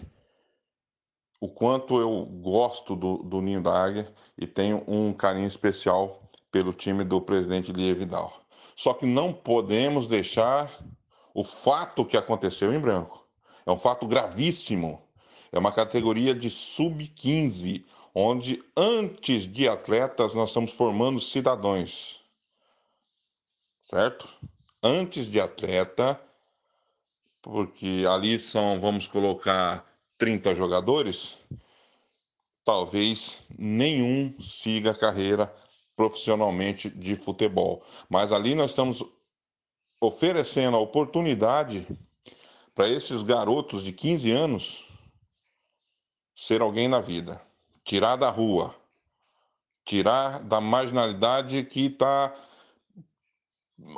[1.40, 6.74] o quanto eu gosto do, do Ninho da Águia e tenho um carinho especial pelo
[6.74, 8.42] time do presidente Lia Vidal.
[8.76, 10.72] Só que não podemos deixar
[11.34, 13.28] o fato que aconteceu em branco.
[13.66, 15.02] É um fato gravíssimo.
[15.52, 22.22] É uma categoria de sub-15, onde antes de atletas nós estamos formando cidadãos.
[23.86, 24.28] Certo?
[24.84, 26.20] Antes de atleta,
[27.42, 29.87] porque ali são, vamos colocar,
[30.18, 31.38] 30 jogadores,
[32.64, 35.54] talvez nenhum siga a carreira
[35.96, 37.84] profissionalmente de futebol.
[38.10, 39.04] Mas ali nós estamos
[40.02, 41.88] oferecendo a oportunidade
[42.76, 44.88] para esses garotos de 15 anos
[46.36, 47.42] ser alguém na vida,
[47.84, 48.76] tirar da rua,
[49.84, 52.36] tirar da marginalidade que está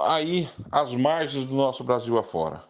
[0.02, 2.69] aí às margens do nosso Brasil afora.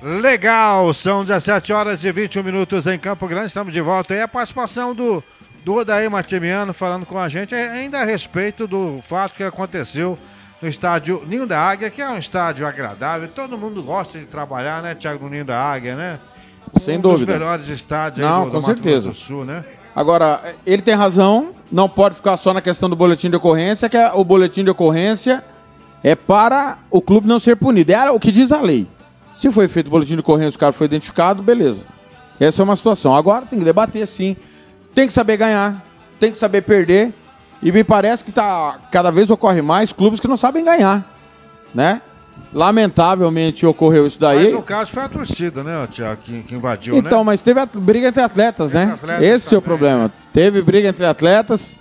[0.00, 4.14] Legal, são 17 horas e 21 minutos em Campo Grande, estamos de volta.
[4.14, 5.22] E a participação do,
[5.68, 10.16] do Odair Matimiano falando com a gente ainda a respeito do fato que aconteceu
[10.62, 14.82] no estádio Ninho da Águia, que é um estádio agradável, todo mundo gosta de trabalhar,
[14.82, 16.20] né, Thiago, no Ninho da Águia, né?
[16.80, 17.26] Sem um dúvida.
[17.26, 19.10] dos melhores estádios aí Não, do, com do certeza.
[19.10, 19.62] Grosso do Sul, né?
[19.94, 23.96] Agora, ele tem razão, não pode ficar só na questão do boletim de ocorrência, que
[23.98, 25.44] é- o boletim de ocorrência
[26.02, 27.92] é para o clube não ser punido.
[27.92, 28.86] É o que diz a lei.
[29.34, 31.84] Se foi feito o boletim de ocorrência, o cara foi identificado, beleza.
[32.40, 33.14] Essa é uma situação.
[33.14, 34.34] Agora tem que debater sim.
[34.94, 35.82] Tem que saber ganhar,
[36.18, 37.12] tem que saber perder.
[37.62, 41.04] E me parece que tá, cada vez ocorre mais clubes que não sabem ganhar,
[41.74, 42.00] né?
[42.52, 44.44] Lamentavelmente ocorreu isso daí.
[44.44, 47.24] Mas no caso foi a torcida, né, Thiago, que, que invadiu, Então, né?
[47.24, 48.92] mas teve at- briga entre atletas, né?
[48.94, 50.12] atletas Esse é o problema.
[50.32, 51.74] Teve briga entre atletas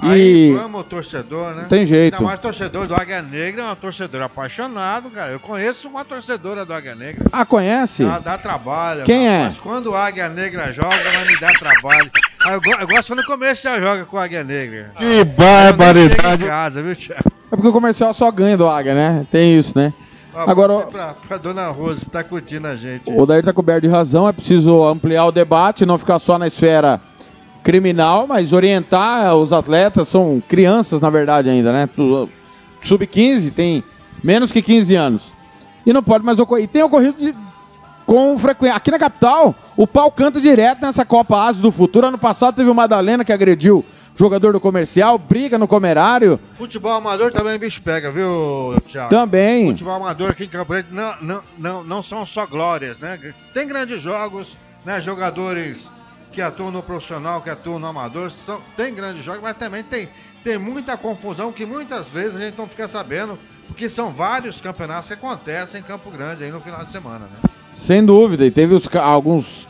[0.00, 1.66] Aí e o torcedor, né?
[1.68, 2.14] Tem jeito.
[2.14, 5.30] Ainda mais torcedor do Águia Negra, é um torcedor apaixonado, cara.
[5.32, 7.24] Eu conheço uma torcedora do Águia Negra.
[7.32, 8.02] Ah, conhece?
[8.02, 9.04] Ela dá trabalho.
[9.04, 9.44] Quem é?
[9.44, 12.10] Mas quando o Águia Negra joga, vai me dar trabalho.
[12.44, 14.92] Ah, eu, go- eu gosto quando no começo já joga com o Águia Negra.
[14.96, 16.44] Que barbaridade.
[16.44, 17.22] casa, viu, Thiago?
[17.50, 19.26] É porque o comercial só ganha do Águia, né?
[19.30, 19.92] Tem isso, né?
[20.34, 23.04] Um Agora, pra, pra Dona Rosa, que tá curtindo a gente.
[23.08, 26.48] o Dair tá coberto de razão, é preciso ampliar o debate, não ficar só na
[26.48, 27.00] esfera
[27.62, 31.86] criminal, mas orientar os atletas, são crianças na verdade ainda, né?
[31.94, 32.28] Tu-
[32.82, 33.82] Sub-15 tem
[34.22, 35.32] menos que 15 anos.
[35.86, 36.64] E não pode mais ocorrer.
[36.64, 37.34] E tem ocorrido de-
[38.06, 38.76] com frequência.
[38.76, 42.06] Aqui na capital, o pau canta direto nessa Copa Ásia do Futuro.
[42.06, 43.84] Ano passado teve o Madalena que agrediu
[44.16, 46.38] jogador do comercial, briga no comerário.
[46.56, 49.10] Futebol amador também bicho pega, viu, Thiago?
[49.10, 49.68] Também.
[49.68, 53.18] Futebol amador aqui em Campo Grande não, não, não, não são só glórias, né?
[53.52, 55.00] Tem grandes jogos, né?
[55.00, 55.90] Jogadores
[56.30, 60.08] que atuam no profissional, que atuam no amador, são, tem grandes jogos, mas também tem,
[60.44, 65.08] tem muita confusão que muitas vezes a gente não fica sabendo, porque são vários campeonatos
[65.08, 67.50] que acontecem em Campo Grande aí no final de semana, né?
[67.72, 69.66] Sem dúvida, e teve os alguns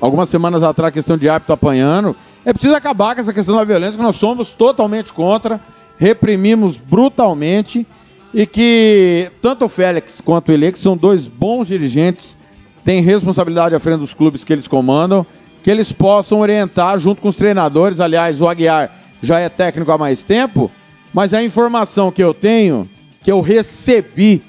[0.00, 2.14] algumas semanas atrás a questão de árbitro apanhando.
[2.44, 5.60] É preciso acabar com essa questão da violência, que nós somos totalmente contra,
[5.96, 7.86] reprimimos brutalmente
[8.34, 12.36] e que tanto o Félix quanto o Ele, que são dois bons dirigentes,
[12.84, 15.24] têm responsabilidade à frente dos clubes que eles comandam,
[15.62, 18.00] que eles possam orientar junto com os treinadores.
[18.00, 20.70] Aliás, o Aguiar já é técnico há mais tempo,
[21.12, 22.88] mas a informação que eu tenho,
[23.22, 24.42] que eu recebi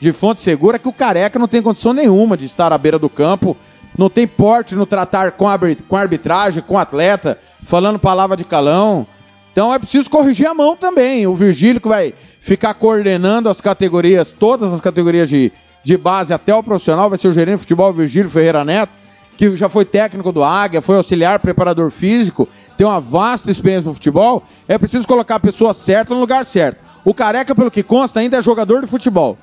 [0.00, 2.98] de fonte segura, é que o Careca não tem condição nenhuma de estar à beira
[2.98, 3.56] do campo,
[3.98, 5.46] não tem porte no tratar com,
[5.88, 9.06] com arbitragem, com atleta, falando palavra de calão.
[9.52, 11.26] Então é preciso corrigir a mão também.
[11.26, 15.52] O Virgílio que vai ficar coordenando as categorias, todas as categorias de,
[15.84, 18.92] de base até o profissional, vai ser o gerente de futebol Virgílio Ferreira Neto,
[19.36, 23.94] que já foi técnico do Águia, foi auxiliar preparador físico, tem uma vasta experiência no
[23.94, 24.42] futebol.
[24.68, 26.80] É preciso colocar a pessoa certa no lugar certo.
[27.04, 29.36] O Careca, pelo que consta, ainda é jogador de futebol.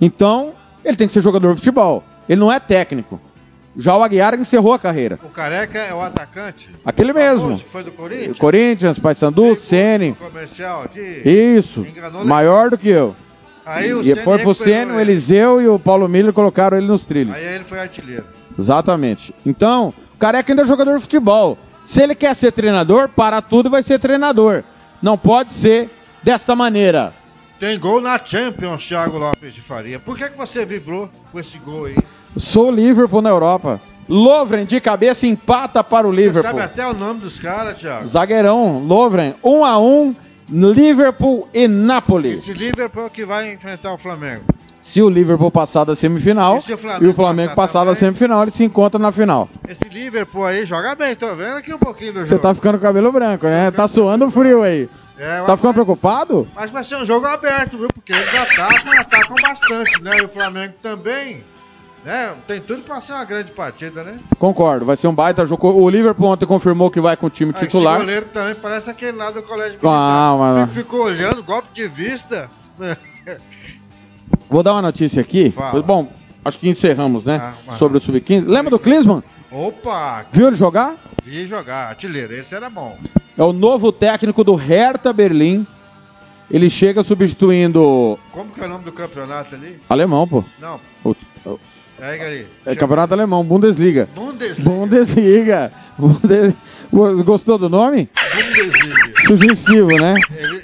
[0.00, 0.52] Então,
[0.84, 2.02] ele tem que ser jogador de futebol.
[2.28, 3.20] Ele não é técnico.
[3.76, 5.18] Já o Aguiar encerrou a carreira.
[5.22, 6.68] O Careca é o atacante?
[6.84, 7.58] Aquele mesmo.
[7.70, 8.38] Foi do Corinthians?
[8.38, 10.12] Corinthians, Paysandu, Sene.
[10.12, 11.22] Comercial aqui?
[11.24, 11.86] Isso.
[12.24, 13.14] Maior do que eu.
[13.64, 15.00] Aí o e foi pro recuperou Sene, o.
[15.00, 17.34] Eliseu e o Paulo Miller colocaram ele nos trilhos.
[17.34, 18.24] Aí ele foi artilheiro.
[18.58, 19.34] Exatamente.
[19.44, 21.58] Então, o Careca ainda é jogador de futebol.
[21.84, 24.62] Se ele quer ser treinador, para tudo e vai ser treinador.
[25.02, 25.90] Não pode ser
[26.22, 27.12] desta maneira.
[27.58, 29.98] Tem gol na Champions, Thiago Lopes de Faria.
[29.98, 31.96] Por que, que você vibrou com esse gol aí?
[32.36, 33.80] Sou Liverpool na Europa.
[34.08, 36.50] Lovren de cabeça empata para o Você Liverpool.
[36.50, 38.06] sabe até o nome dos caras, Thiago?
[38.06, 40.14] Zagueirão, Lovren, 1 um a 1 um,
[40.72, 42.32] Liverpool e Napoli.
[42.32, 44.44] Esse Liverpool que vai enfrentar o Flamengo.
[44.82, 47.84] Se o Liverpool passar da semifinal E se o Flamengo e o Flamengo passar passar
[47.84, 49.48] da semifinal, eles se encontram na final.
[49.68, 52.42] Esse Liverpool aí joga bem, tô vendo aqui um pouquinho do Você jogo.
[52.42, 53.70] tá ficando com o cabelo branco, né?
[53.70, 54.88] Tá suando frio aí.
[55.16, 56.48] É, Tá ficando preocupado?
[56.54, 57.86] Mas vai ser um jogo aberto, viu?
[57.94, 60.18] Porque eles atacam atacam bastante, né?
[60.18, 61.44] E o Flamengo também.
[62.04, 62.32] Né?
[62.48, 64.18] Tem tudo pra ser uma grande partida, né?
[64.36, 65.68] Concordo, vai ser um baita jogo.
[65.68, 68.00] O Liverpool ontem confirmou que vai com o time Ah, Esse titular.
[68.00, 70.66] goleiro também parece aquele lá do colégio militar.
[70.74, 72.50] Ficou olhando, golpe de vista.
[74.52, 75.50] Vou dar uma notícia aqui.
[75.50, 75.82] Fala.
[75.82, 76.12] Bom,
[76.44, 77.40] acho que encerramos, né?
[77.66, 78.46] Ah, Sobre o Sub-15.
[78.46, 79.22] Lembra do Klinsmann?
[79.50, 80.26] Opa!
[80.30, 80.96] Viu ele jogar?
[81.24, 82.96] Vi jogar, artilheiro, esse era bom.
[83.36, 85.66] É o novo técnico do Hertha Berlim.
[86.50, 89.78] Ele chega substituindo Como que é o nome do campeonato ali?
[89.88, 90.44] alemão, pô.
[90.60, 91.16] Não, O-
[91.98, 92.46] ali.
[92.66, 94.06] é campeonato alemão, Bundesliga.
[94.14, 94.68] Bundesliga.
[94.70, 95.72] Bundesliga.
[95.98, 96.54] Bundes-
[97.24, 98.08] Gostou do nome?
[98.34, 99.01] Bundesliga.
[99.36, 100.14] Sugestivo, né?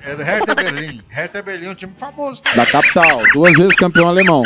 [0.04, 1.00] É do Hertha Berlim.
[1.08, 2.42] Hertha Berlim é um time famoso.
[2.54, 4.42] Da capital, duas vezes campeão alemão.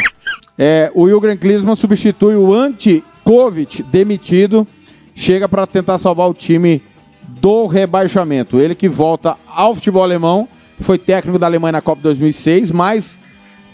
[0.57, 4.67] É, o Jürgen Klinsmann substitui o Ante Kovic, demitido,
[5.15, 6.81] chega para tentar salvar o time
[7.27, 8.61] do rebaixamento.
[8.61, 10.49] Ele que volta ao futebol alemão,
[10.81, 13.19] foi técnico da Alemanha na Copa 2006, mas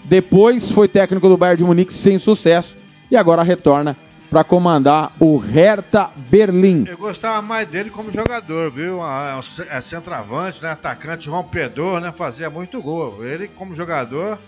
[0.05, 2.75] depois foi técnico do Bayern de Munique sem sucesso
[3.11, 3.97] e agora retorna
[4.31, 6.85] para comandar o Hertha Berlim.
[6.87, 9.01] Eu gostava mais dele como jogador, viu?
[9.03, 10.73] Ah, É centroavante, né?
[10.73, 12.13] Atacante rompedor, né?
[12.17, 13.25] Fazia muito gol.
[13.25, 14.39] Ele, como jogador,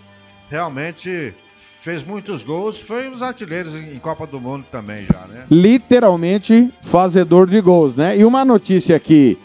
[0.51, 1.35] realmente
[1.81, 2.79] fez muitos gols.
[2.79, 5.45] Foi um dos artilheiros em Copa do Mundo também já, né?
[5.51, 8.19] Literalmente fazedor de gols, né?
[8.19, 9.39] E uma notícia aqui,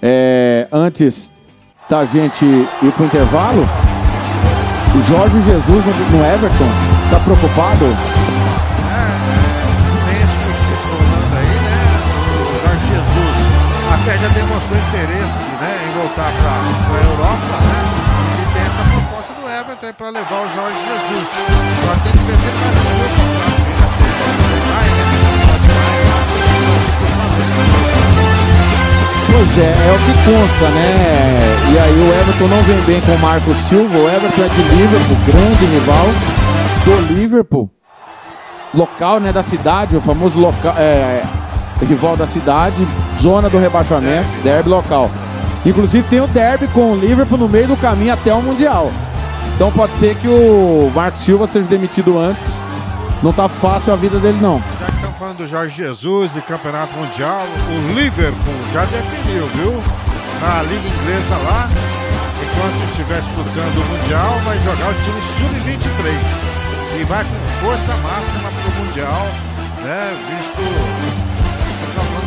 [0.00, 1.30] é, antes
[1.88, 3.62] da gente ir pro intervalo,
[4.94, 6.68] o Jorge Jesus no, Everton
[7.10, 7.84] tá preocupado.
[7.86, 9.41] Tem
[14.02, 15.78] até já demonstrou interesse, né?
[15.86, 16.58] Em voltar pra,
[16.90, 17.78] pra Europa, né?
[18.34, 21.26] E tem essa proposta do Everton pra levar o Jorge Jesus.
[21.86, 23.62] Só tem que renovar o contrato.
[29.30, 30.88] Pois é, é o que consta, né?
[31.72, 34.62] E aí o Everton não vem bem com o Marco Silva, o Everton é de
[34.62, 36.06] Liverpool, grande rival
[36.84, 37.70] do Liverpool.
[38.74, 41.22] Local, né, da cidade, o famoso local, é,
[41.84, 42.86] rival da cidade,
[43.20, 45.10] zona do rebaixamento, derby local.
[45.64, 48.90] Inclusive tem o derby com o Liverpool no meio do caminho até o Mundial.
[49.54, 52.62] Então pode ser que o Marco Silva seja demitido antes.
[53.22, 54.60] Não tá fácil a vida dele não.
[54.80, 59.72] Já que estamos falando do Jorge Jesus, de campeonato mundial, o Liverpool já definiu, viu?
[60.40, 61.68] Na Liga Inglesa lá,
[62.42, 67.00] enquanto estiver disputando o Mundial, vai jogar o time Sub-23.
[67.00, 69.26] E vai com força máxima pro Mundial,
[69.84, 70.16] né?
[70.28, 71.31] Visto.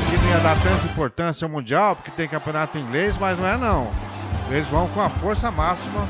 [0.09, 3.57] Que não ia dar tanta importância ao Mundial, porque tem campeonato inglês, mas não é
[3.57, 3.87] não.
[4.49, 6.01] Eles vão com a força máxima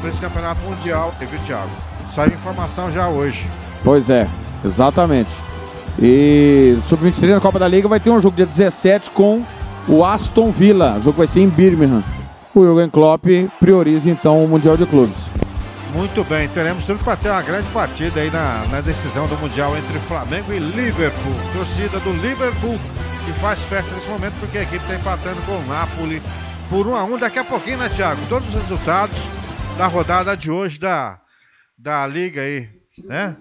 [0.00, 1.70] para esse campeonato mundial, viu, Thiago?
[2.14, 3.46] Saiu informação já hoje.
[3.84, 4.28] Pois é,
[4.64, 5.30] exatamente.
[6.00, 9.42] E Sub-23 na Copa da Liga vai ter um jogo dia 17 com
[9.88, 10.96] o Aston Villa.
[10.98, 12.02] O jogo vai ser em Birmingham.
[12.54, 13.26] O Jürgen Klopp
[13.60, 15.37] prioriza então o Mundial de Clubes.
[15.92, 19.76] Muito bem, teremos tudo para ter uma grande partida aí na, na decisão do Mundial
[19.76, 21.34] entre Flamengo e Liverpool.
[21.54, 22.78] Torcida do Liverpool
[23.24, 26.22] que faz festa nesse momento porque a equipe está empatando com o Napoli
[26.70, 28.20] por 1 a 1 Daqui a pouquinho, né, Thiago?
[28.28, 29.16] Todos os resultados
[29.76, 31.20] da rodada de hoje da,
[31.76, 32.68] da Liga aí,
[33.04, 33.36] né?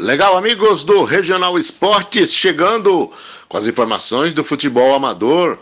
[0.00, 3.10] Legal, amigos do Regional Esportes, chegando
[3.48, 5.58] com as informações do futebol amador,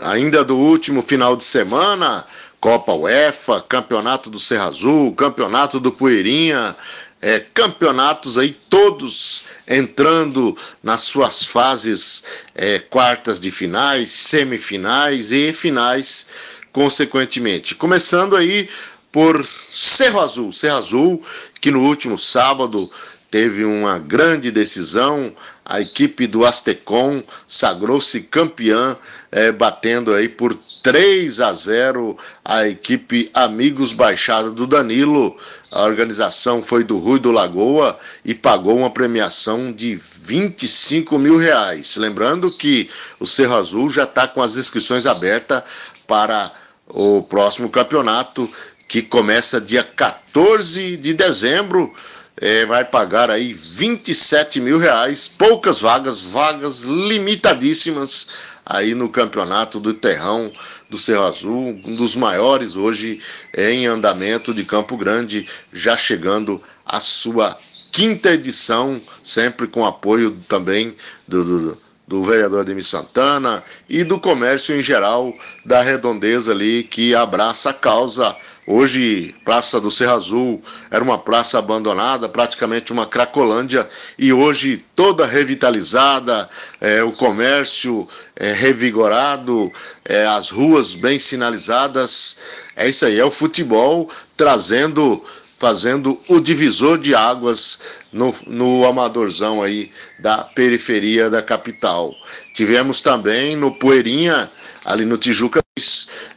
[0.00, 2.24] ainda do último final de semana,
[2.58, 6.74] Copa UEFA, Campeonato do Serra Azul, Campeonato do Poeirinha,
[7.20, 16.26] é, campeonatos aí todos entrando nas suas fases é, quartas de finais, semifinais e finais,
[16.72, 17.74] consequentemente.
[17.74, 18.70] Começando aí
[19.12, 21.26] por Cerro Azul, Cerro Azul
[21.60, 22.90] que no último sábado
[23.30, 25.32] teve uma grande decisão.
[25.64, 28.96] A equipe do Astecon sagrou-se campeã,
[29.30, 35.36] eh, batendo aí por 3 a 0 a equipe Amigos Baixada do Danilo.
[35.70, 41.96] A organização foi do Rui do Lagoa e pagou uma premiação de 25 mil reais.
[41.96, 42.88] Lembrando que
[43.20, 45.62] o Cerro Azul já está com as inscrições abertas
[46.06, 46.50] para
[46.86, 48.50] o próximo campeonato,
[48.88, 51.92] que começa dia 14 de dezembro
[52.40, 58.30] é, vai pagar aí 27 mil reais, poucas vagas, vagas limitadíssimas
[58.64, 60.52] aí no campeonato do Terrão
[60.90, 63.20] do Cerro Azul, um dos maiores hoje
[63.56, 67.58] em andamento de Campo Grande, já chegando à sua
[67.90, 70.94] quinta edição, sempre com apoio também
[71.26, 71.78] do, do,
[72.08, 75.32] do vereador Ademir Santana e do comércio em geral
[75.64, 78.34] da redondeza ali que abraça a causa
[78.70, 83.88] Hoje, Praça do Cerro Azul era uma praça abandonada, praticamente uma cracolândia,
[84.18, 88.06] e hoje toda revitalizada, é, o comércio
[88.36, 89.72] é, revigorado,
[90.04, 92.36] é, as ruas bem sinalizadas.
[92.76, 95.24] É isso aí, é o futebol trazendo,
[95.58, 97.80] fazendo o divisor de águas
[98.12, 102.14] no, no amadorzão aí da periferia da capital.
[102.54, 104.48] Tivemos também no Poeirinha
[104.84, 105.60] ali no Tijuca,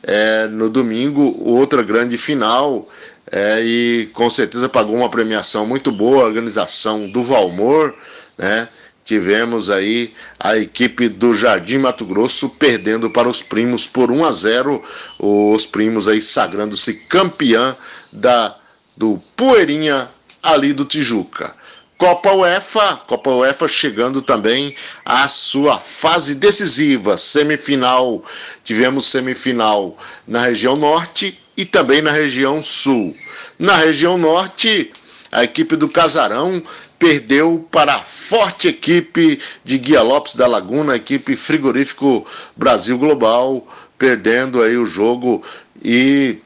[0.03, 2.87] é, no domingo, outra grande final.
[3.31, 7.95] É, e com certeza pagou uma premiação muito boa, a organização do Valmor,
[8.37, 8.67] né,
[9.05, 14.31] tivemos aí a equipe do Jardim Mato Grosso perdendo para os primos por 1 a
[14.33, 14.83] 0,
[15.19, 17.73] os primos aí sagrando-se campeã
[18.11, 18.57] da
[19.01, 20.09] do Poeirinha
[20.43, 21.55] ali do Tijuca.
[21.97, 28.23] Copa UEFA, Copa UEFA chegando também à sua fase decisiva, semifinal.
[28.63, 29.97] Tivemos semifinal
[30.27, 33.15] na região norte e também na região sul.
[33.57, 34.93] Na região norte,
[35.31, 36.61] a equipe do Casarão
[36.99, 42.23] perdeu para a forte equipe de Guia Lopes da Laguna, equipe frigorífico
[42.55, 45.43] Brasil Global, perdendo aí o jogo
[45.83, 46.37] e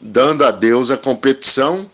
[0.00, 1.90] dando adeus à competição.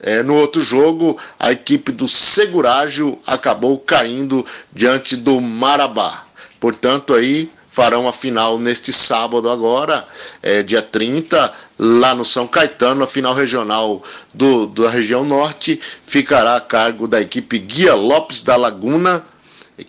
[0.00, 6.24] É, no outro jogo, a equipe do Segurágio acabou caindo diante do Marabá.
[6.60, 10.04] Portanto, aí farão a final neste sábado agora,
[10.42, 14.02] é, dia 30, lá no São Caetano, a final regional
[14.34, 19.24] do, da região norte, ficará a cargo da equipe Guia Lopes da Laguna,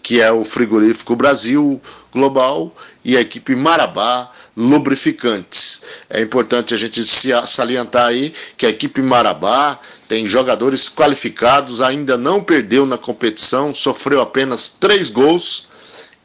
[0.04, 2.72] que é o frigorífico Brasil Global,
[3.04, 5.84] e a equipe Marabá Lubrificantes.
[6.10, 7.02] É importante a gente
[7.48, 9.80] salientar aí que a equipe Marabá
[10.10, 15.70] tem jogadores qualificados, ainda não perdeu na competição, sofreu apenas três gols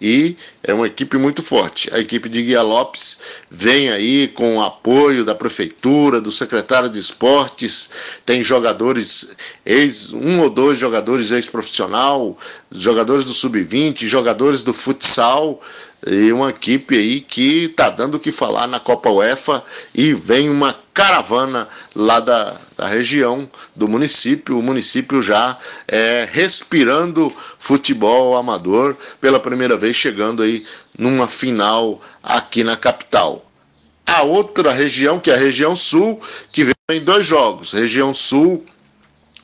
[0.01, 1.89] e é uma equipe muito forte.
[1.95, 6.99] A equipe de Guia Lopes vem aí com o apoio da prefeitura, do secretário de
[6.99, 7.89] esportes,
[8.27, 12.37] tem jogadores, ex, um ou dois jogadores ex-profissional,
[12.71, 15.61] jogadores do sub-20, jogadores do futsal,
[16.07, 20.51] e uma equipe aí que está dando o que falar na Copa UEFA e vem
[20.51, 25.59] uma caravana lá da, da região do município, o município já
[25.89, 33.51] é, respirando futebol amador pela primeira vez chegando aí numa final aqui na capital.
[34.07, 36.21] A outra região, que é a região sul,
[36.53, 38.65] que vem dois jogos, região sul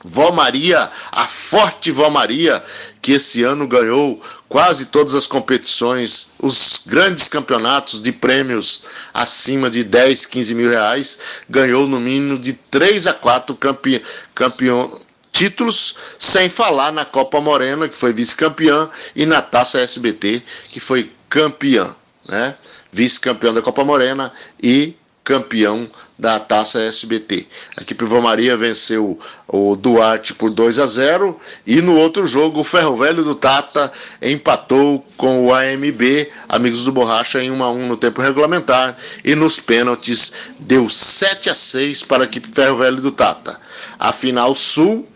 [0.03, 2.63] Vó Maria, a forte Vó Maria,
[3.01, 8.83] que esse ano ganhou quase todas as competições, os grandes campeonatos de prêmios
[9.13, 14.03] acima de 10, 15 mil reais, ganhou no mínimo de 3 a 4 campe...
[14.33, 14.99] campeão
[15.31, 21.11] títulos, sem falar na Copa Morena, que foi vice-campeã, e na Taça SBT, que foi
[21.29, 21.95] campeã,
[22.27, 22.55] né?
[22.91, 24.93] Vice-campeão da Copa Morena e
[25.23, 25.89] campeão
[26.21, 27.47] da Taça SBT.
[27.75, 32.63] A equipe Maria venceu o Duarte por 2 a 0 e no outro jogo o
[32.63, 33.91] Ferro Velho do Tata
[34.21, 38.95] empatou com o AMB, Amigos do Borracha, em 1 a 1 no tempo regulamentar
[39.25, 43.59] e nos pênaltis deu 7 a 6 para a equipe Ferro Velho do Tata.
[43.97, 45.09] A final sul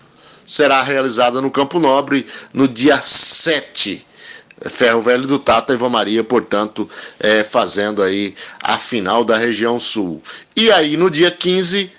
[0.44, 4.05] será realizada no Campo Nobre no dia 7
[4.70, 6.90] Ferro Velho do Tata e Maria, portanto,
[7.20, 10.22] é, fazendo aí a final da região sul.
[10.56, 11.92] E aí, no dia 15,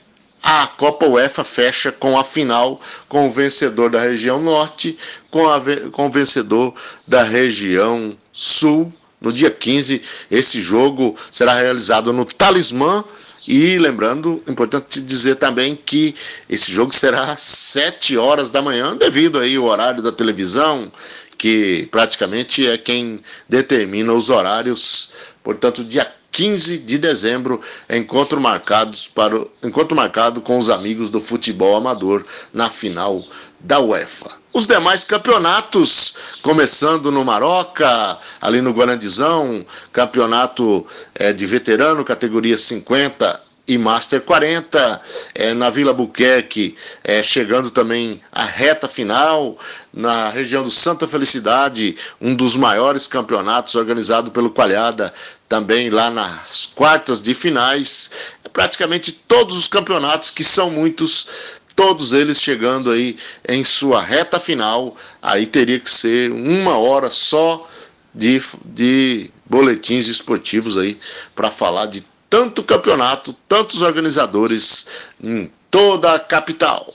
[0.42, 4.96] a Copa UEFA fecha com a final, com o vencedor da região norte,
[5.30, 6.74] com, a, com o vencedor
[7.06, 8.92] da região sul.
[9.20, 13.04] No dia 15, esse jogo será realizado no Talismã.
[13.46, 16.14] E lembrando, importante dizer também que
[16.48, 20.90] esse jogo será às 7 horas da manhã, devido aí ao horário da televisão
[21.38, 25.12] que praticamente é quem determina os horários.
[25.44, 31.76] Portanto, dia 15 de dezembro, encontro, marcados para encontro marcado com os amigos do futebol
[31.76, 33.24] amador na final
[33.66, 34.30] da UEFA.
[34.52, 43.42] Os demais campeonatos, começando no Maroca, ali no Guarandizão, campeonato é, de veterano, categoria 50
[43.68, 45.02] e Master 40,
[45.34, 49.58] é, na Vila Buquerque, é, chegando também à reta final,
[49.92, 55.12] na região do Santa Felicidade, um dos maiores campeonatos organizado pelo Coalhada,
[55.48, 58.10] também lá nas quartas de finais,
[58.52, 61.28] praticamente todos os campeonatos, que são muitos,
[61.76, 63.16] todos eles chegando aí
[63.46, 67.68] em sua reta final, aí teria que ser uma hora só
[68.14, 70.98] de, de boletins esportivos aí
[71.34, 74.86] para falar de tanto campeonato, tantos organizadores
[75.22, 76.92] em toda a capital.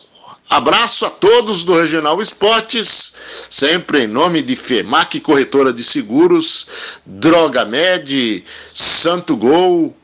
[0.50, 3.14] Abraço a todos do Regional Esportes,
[3.50, 6.68] sempre em nome de FEMAC Corretora de Seguros,
[7.06, 9.96] Droga Med, Santo Gol,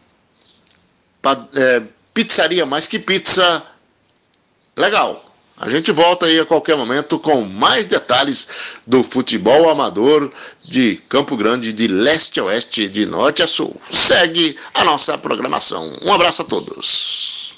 [1.54, 1.82] é,
[2.14, 3.62] Pizzaria Mais Que Pizza.
[4.78, 5.26] Legal.
[5.60, 10.32] A gente volta aí a qualquer momento com mais detalhes do futebol amador
[10.64, 13.76] de Campo Grande, de leste a oeste, de norte a sul.
[13.90, 15.98] Segue a nossa programação.
[16.04, 17.58] Um abraço a todos.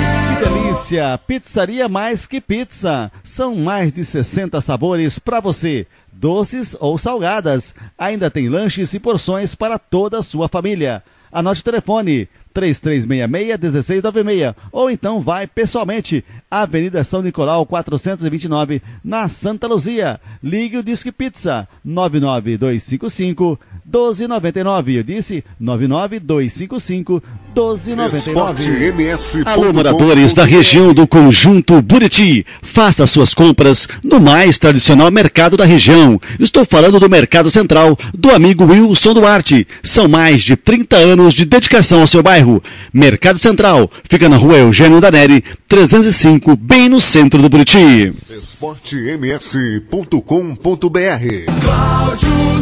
[0.41, 1.19] Delícia!
[1.27, 3.11] Pizzaria mais que pizza.
[3.23, 7.75] São mais de 60 sabores para você, doces ou salgadas.
[7.95, 11.03] Ainda tem lanches e porções para toda a sua família.
[11.31, 20.19] Anote o telefone 3366-1696 ou então vai pessoalmente Avenida São Nicolau 429 na Santa Luzia.
[20.43, 24.95] Ligue o Disque Pizza 99255 1299.
[24.97, 27.21] Eu disse 99255
[27.55, 29.43] 1299.
[29.45, 35.65] Alô, moradores da região do Conjunto Buriti, faça suas compras no mais tradicional mercado da
[35.65, 36.19] região.
[36.39, 39.67] Estou falando do Mercado Central, do amigo Wilson Duarte.
[39.83, 42.63] São mais de 30 anos de dedicação ao seu bairro.
[42.93, 48.13] Mercado Central, fica na rua Eugênio Daneri, 305, bem no centro do Buriti.
[48.29, 50.21] esportems.com.br
[51.61, 52.61] Cláudio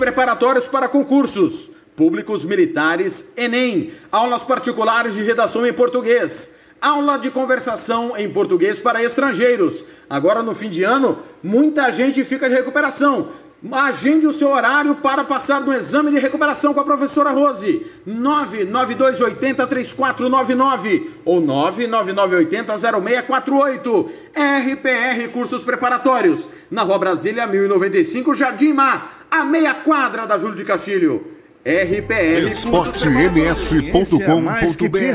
[0.01, 8.17] preparatórios para concursos públicos militares, Enem, aulas particulares de redação em português, aula de conversação
[8.17, 9.85] em português para estrangeiros.
[10.09, 13.29] Agora no fim de ano, muita gente fica de recuperação.
[13.71, 17.85] Agende o seu horário para passar no exame de recuperação com a professora Rose.
[18.09, 24.09] 992803499 ou 999800648.
[24.35, 26.49] RPR Cursos Preparatórios.
[26.71, 31.40] Na Rua Brasília 1095, Jardim Mar, a meia quadra da Júlio de Castilho.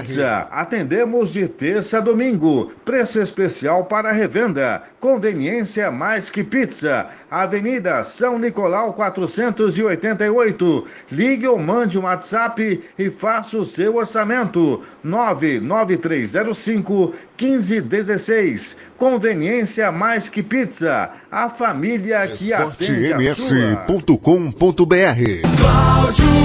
[0.03, 0.47] Pizza.
[0.51, 2.71] Atendemos de terça a domingo.
[2.85, 4.83] Preço especial para revenda.
[4.99, 7.07] Conveniência mais que pizza.
[7.31, 10.85] Avenida São Nicolau 488.
[11.11, 14.83] Ligue ou mande um WhatsApp e faça o seu orçamento.
[15.03, 18.77] 99305 1516.
[18.97, 21.09] Conveniência mais que pizza.
[21.31, 23.73] A família que atende a sua.
[23.73, 24.85] esportems.com.br
[25.57, 26.44] Cláudio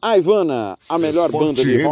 [0.00, 1.90] A Ivana, a melhor banda de Severo.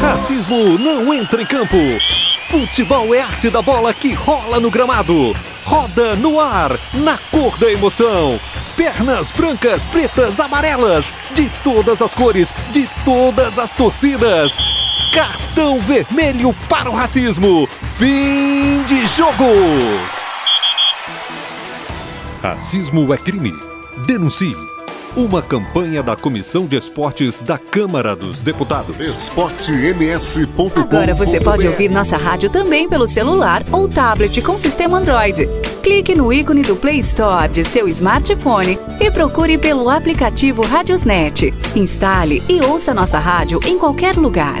[0.00, 1.76] Racismo não entra em campo.
[2.48, 5.34] Futebol é arte da bola que rola no gramado.
[5.64, 8.38] Roda no ar, na cor da emoção.
[8.76, 14.52] Pernas brancas, pretas, amarelas, de todas as cores, de todas as torcidas.
[15.12, 17.66] Cartão vermelho para o racismo.
[17.96, 19.44] Fim de jogo.
[22.42, 23.52] Racismo é crime.
[24.06, 24.56] Denuncie.
[25.16, 28.96] Uma campanha da Comissão de Esportes da Câmara dos Deputados.
[29.00, 35.48] esportems.com.br Agora você pode ouvir nossa rádio também pelo celular ou tablet com sistema Android.
[35.82, 41.52] Clique no ícone do Play Store de seu smartphone e procure pelo aplicativo Radiosnet.
[41.74, 44.60] Instale e ouça nossa rádio em qualquer lugar.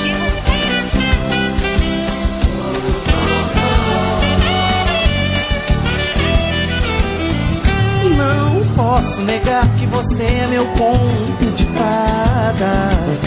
[8.81, 13.21] Posso negar que você é meu conto de fadas.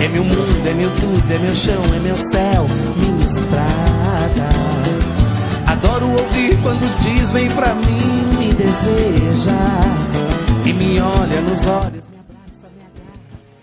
[0.00, 4.48] É meu mundo, é meu tudo, é meu chão, é meu céu, minha estrada.
[5.64, 9.52] Adoro ouvir quando diz vem pra mim, me deseja
[10.64, 12.08] e me olha nos olhos.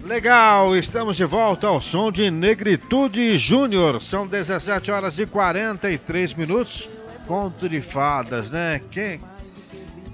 [0.02, 4.02] Legal, estamos de volta ao som de Negritude Júnior.
[4.02, 6.88] São 17 horas e 43 minutos.
[7.28, 8.82] Conto de fadas, né?
[8.92, 9.20] Quem?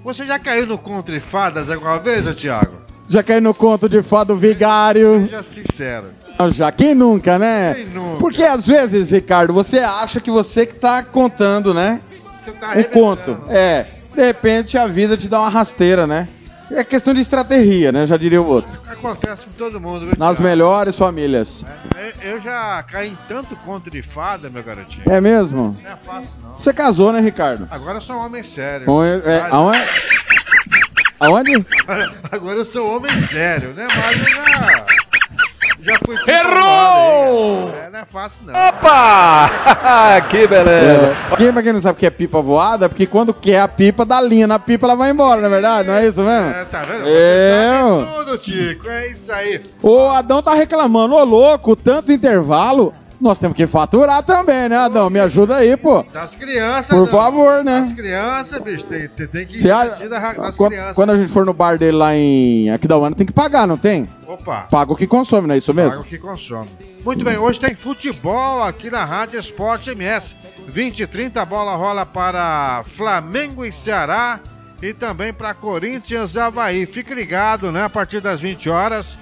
[0.02, 2.74] Você já caiu no conto de fadas alguma vez, ô Thiago?
[3.06, 5.22] Já caiu no conto de fado vigário.
[5.24, 6.06] Seja sincero.
[6.52, 7.74] Já, quem nunca, né?
[7.74, 8.18] Quem nunca?
[8.18, 12.00] Porque às vezes, Ricardo, você acha que você que tá contando, né?
[12.42, 13.36] Você tá Um conto.
[13.48, 13.84] É.
[14.14, 16.28] De repente a vida te dá uma rasteira, né?
[16.70, 18.06] É questão de estratégia, né?
[18.06, 18.72] Já diria o outro.
[18.88, 21.64] Acontece com todo mundo, viu, Nas melhores famílias.
[22.22, 25.04] Eu- Eu já caí em tanto conto de fada, meu garotinho.
[25.10, 25.74] É mesmo?
[25.82, 26.54] Não é fácil, não.
[26.54, 27.66] Você casou, né, Ricardo?
[27.70, 28.88] Agora eu sou um homem sério.
[28.90, 29.26] Onde?
[29.28, 29.78] É, aonde?
[31.18, 31.66] Aonde?
[32.30, 33.86] Agora eu sou um homem sério, né?
[33.88, 34.86] Mas eu já.
[35.82, 36.16] Já fui.
[36.26, 37.70] Errou!
[37.74, 38.54] É, não é fácil, não.
[38.54, 39.50] Opa!
[40.28, 41.16] que beleza.
[41.36, 43.68] Quem, pra quem não sabe o que é pipa voada, é porque quando quer a
[43.68, 45.88] pipa, dá linha na pipa, ela vai embora, não é verdade?
[45.88, 46.50] Não é isso mesmo?
[46.50, 47.06] É, tá vendo?
[47.06, 48.06] Eu.
[48.24, 49.62] Tudo, Tico, é isso aí.
[49.82, 52.92] O Adão tá reclamando, ô louco, tanto intervalo.
[53.20, 55.10] Nós temos que faturar também, né, Adão?
[55.10, 56.02] Me ajuda aí, pô.
[56.04, 56.86] Das crianças.
[56.86, 57.06] Por não.
[57.06, 57.82] favor, né?
[57.82, 60.94] Das crianças, bicho, tem, tem, tem que investir na- nas Quando, crianças.
[60.96, 64.08] quando a gente for no bar dele lá em Aquidauana, tem que pagar, não tem?
[64.26, 64.66] Opa.
[64.70, 65.90] Paga o que consome, não é isso mesmo?
[65.90, 66.68] Paga o que consome.
[67.04, 70.34] Muito bem, hoje tem futebol aqui na Rádio Esporte MS.
[70.66, 74.40] 20 e 30, a bola rola para Flamengo e Ceará
[74.82, 76.86] e também para Corinthians e Havaí.
[76.86, 77.84] Fique ligado, né?
[77.84, 79.18] A partir das 20 horas,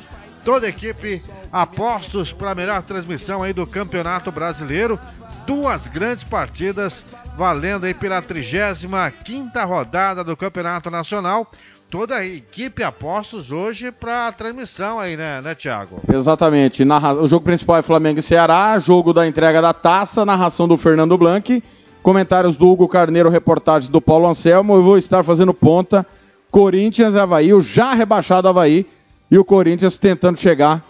[0.49, 1.21] toda a equipe
[1.53, 4.99] apostos para a melhor transmissão aí do Campeonato Brasileiro.
[5.47, 7.05] Duas grandes partidas
[7.37, 11.51] valendo aí pela 35ª rodada do Campeonato Nacional.
[11.91, 16.01] Toda a equipe apostos hoje para a transmissão aí, né, né, Thiago?
[16.11, 16.83] Exatamente.
[16.83, 20.79] Narra- O jogo principal é Flamengo e Ceará, jogo da entrega da taça, narração do
[20.79, 21.63] Fernando Blanc,
[22.03, 24.77] comentários do Hugo Carneiro, reportagem do Paulo Anselmo.
[24.77, 26.07] Eu vou estar fazendo ponta
[26.51, 28.87] Corinthians e Havaí, o já rebaixado Havaí,
[29.31, 30.83] e o Corinthians tentando chegar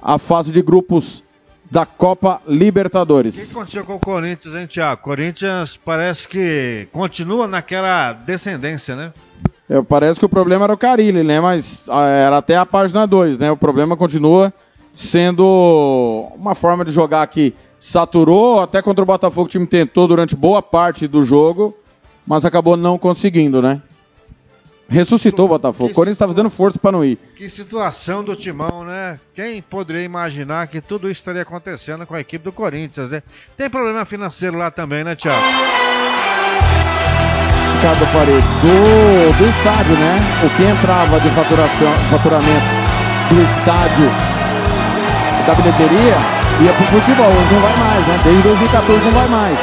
[0.00, 1.22] à fase de grupos
[1.70, 3.50] da Copa O que Libertadores.
[3.50, 5.02] aconteceu com o Corinthians, hein, Thiago?
[5.02, 9.12] Corinthians parece que continua naquela descendência, né?
[9.68, 11.40] É, parece que o problema era o Carilli, né?
[11.40, 13.52] Mas ah, era até a página 2, né?
[13.52, 14.52] O problema continua
[14.92, 20.34] sendo uma forma de jogar que saturou, até contra o Botafogo o time tentou durante
[20.34, 21.74] boa parte do jogo,
[22.26, 23.80] mas acabou não conseguindo, né?
[24.90, 25.90] Ressuscitou o Botafogo.
[25.90, 27.16] O Corinthians tá fazendo força para não ir.
[27.36, 29.20] Que situação do timão, né?
[29.34, 33.22] Quem poderia imaginar que tudo isso estaria acontecendo com a equipe do Corinthians, né?
[33.56, 35.40] Tem problema financeiro lá também, né, Thiago?
[37.76, 40.20] Ricardo Paredes, do, do estádio, né?
[40.44, 42.66] O que entrava de faturação, faturamento
[43.30, 44.10] do estádio
[45.46, 48.20] da bilheteria ia pro futebol, hoje não vai mais, né?
[48.24, 49.58] Desde 2014 não vai mais.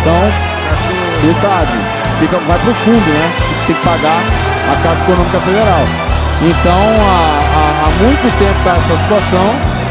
[0.00, 0.22] Então,
[1.22, 1.78] o estádio
[2.18, 3.32] fica, vai pro fundo, né?
[3.66, 5.84] Tem que pagar a Caixa Econômica Federal.
[6.42, 9.46] Então, há, há, há muito tempo está essa situação,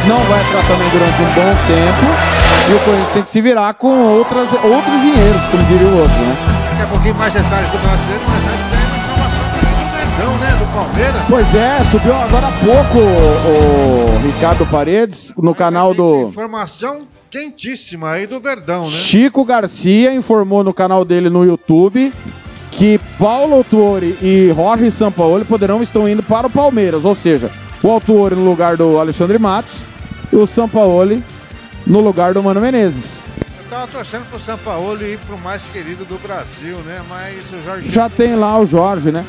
[0.07, 2.31] não vai entrar também durante um bom tempo,
[2.69, 6.17] e o Corinthians tem que se virar com outras, outros dinheiros, como diria o outro,
[6.17, 6.35] né?
[6.71, 10.37] Daqui a pouquinho mais detalhes do brasileiro, mas antes tem uma informação também do Verdão,
[10.37, 10.55] né?
[10.59, 11.21] Do Palmeiras.
[11.29, 18.11] Pois é, subiu agora há pouco o, o Ricardo Paredes no canal do Informação quentíssima
[18.11, 18.97] aí do Verdão, né?
[18.97, 22.11] Chico Garcia informou no canal dele no YouTube
[22.71, 27.51] que Paulo Autuori e Jorge Sampaoli poderão estão indo para o Palmeiras, ou seja,
[27.83, 29.75] o Autuori no lugar do Alexandre Matos
[30.31, 31.23] e o Sampaoli
[31.85, 33.19] no lugar do Mano Menezes.
[33.59, 37.01] Eu tava torcendo pro São Paulo ir pro mais querido do Brasil, né?
[37.07, 37.91] Mas o Jorge.
[37.91, 39.25] Já tem lá o Jorge, né?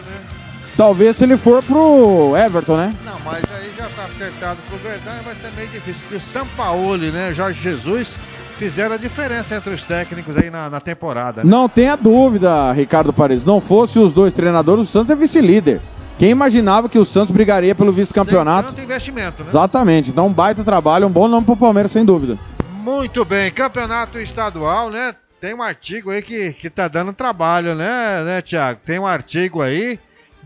[0.77, 2.95] Talvez se ele for pro Everton, né?
[3.05, 6.01] Não, mas aí já tá acertado pro Verdão e vai ser meio difícil.
[6.09, 7.33] Porque o São Paulo, né?
[7.35, 8.09] Jorge Jesus
[8.57, 11.43] fizeram a diferença entre os técnicos aí na, na temporada.
[11.43, 11.51] né?
[11.51, 13.45] Não tenha dúvida, Ricardo Paredes.
[13.45, 15.81] Não fosse os dois treinadores, o Santos é vice-líder.
[16.19, 18.69] Quem imaginava que o Santos brigaria pelo vice-campeonato?
[18.69, 19.49] Tanto investimento, né?
[19.49, 20.11] Exatamente.
[20.11, 22.39] Então, um baita trabalho, um bom nome pro Palmeiras, sem dúvida.
[22.81, 25.15] Muito bem, campeonato estadual, né?
[25.41, 28.79] Tem um artigo aí que, que tá dando trabalho, né, né, Tiago?
[28.87, 29.99] Tem um artigo aí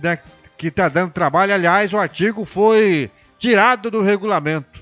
[0.03, 0.19] né,
[0.57, 1.53] que tá dando trabalho.
[1.53, 4.81] Aliás, o artigo foi tirado do regulamento.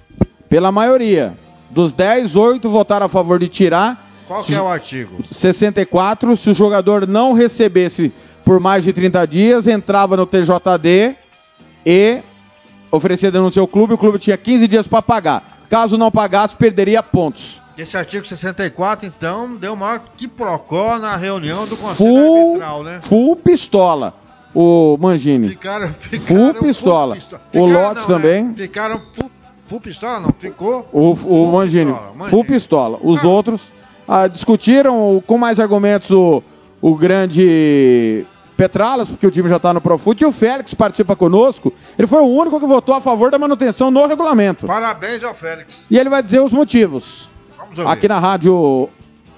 [0.49, 1.35] Pela maioria.
[1.75, 4.09] Dos 10, 8 votaram a favor de tirar.
[4.29, 5.23] Qual que é o artigo?
[5.25, 8.13] 64, se o jogador não recebesse
[8.45, 11.17] por mais de 30 dias, entrava no TJD
[11.85, 12.21] e
[12.91, 15.59] oferecia denúncia ao clube, o clube tinha 15 dias para pagar.
[15.69, 17.61] Caso não pagasse, perderia pontos.
[17.77, 23.01] Esse artigo 64, então, deu maior que procó na reunião do Conselho Full, Arbitral, né?
[23.03, 24.15] full pistola,
[24.55, 25.49] o Mangini.
[25.49, 27.15] Ficaram, Full ficaram pistola.
[27.17, 27.43] pistola.
[27.49, 28.45] O Ficaram, Lote não, também.
[28.45, 28.55] né?
[28.57, 29.31] Ficaram full,
[29.67, 30.31] full pistola, não.
[30.39, 32.99] Ficou O, o Mangini, pistola, full pistola.
[33.03, 33.63] Os outros
[34.07, 36.43] ah, discutiram com mais argumentos o,
[36.81, 41.73] o grande Petralas, porque o time já está no Profut, e o Félix participa conosco.
[41.99, 44.67] Ele foi o único que votou a favor da manutenção no regulamento.
[44.67, 45.87] Parabéns ao Félix.
[45.91, 47.29] E ele vai dizer os motivos.
[47.59, 47.91] Vamos ouvir.
[47.91, 48.89] Aqui na rádio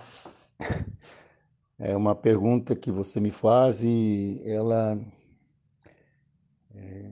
[1.79, 4.99] É uma pergunta que você me faz e ela
[6.75, 7.11] é,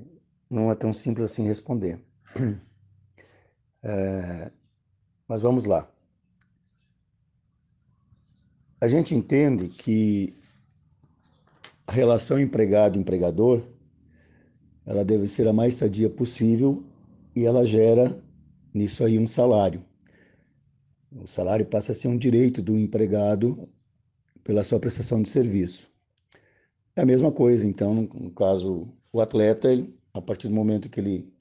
[0.50, 1.98] não é tão simples assim responder.
[3.86, 4.50] É,
[5.28, 5.86] mas vamos lá.
[8.80, 10.34] A gente entende que
[11.86, 13.62] a relação empregado-empregador
[14.86, 16.82] ela deve ser a mais sadia possível
[17.36, 18.18] e ela gera
[18.72, 19.84] nisso aí um salário.
[21.16, 23.68] O salário passa a ser um direito do empregado
[24.42, 25.88] pela sua prestação de serviço.
[26.96, 30.98] É a mesma coisa, então, no, caso, o atleta, ele, a partir do momento que
[30.98, 31.32] ele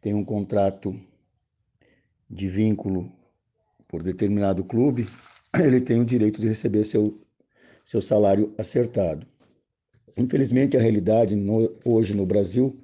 [0.00, 0.98] tem um contrato
[2.30, 3.12] de vínculo
[3.88, 5.08] por determinado clube,
[5.58, 7.20] ele tem o direito de receber seu,
[7.84, 9.26] seu salário acertado.
[10.16, 12.80] Infelizmente, a realidade no, hoje no Brasil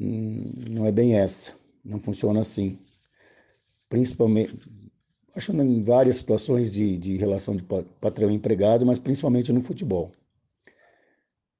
[0.00, 1.54] hum, não é bem essa,
[1.84, 2.76] não funciona assim.
[3.88, 4.56] Principalmente,
[5.34, 9.60] acho em várias situações de, de relação de pa- patrão e empregado, mas principalmente no
[9.60, 10.12] futebol.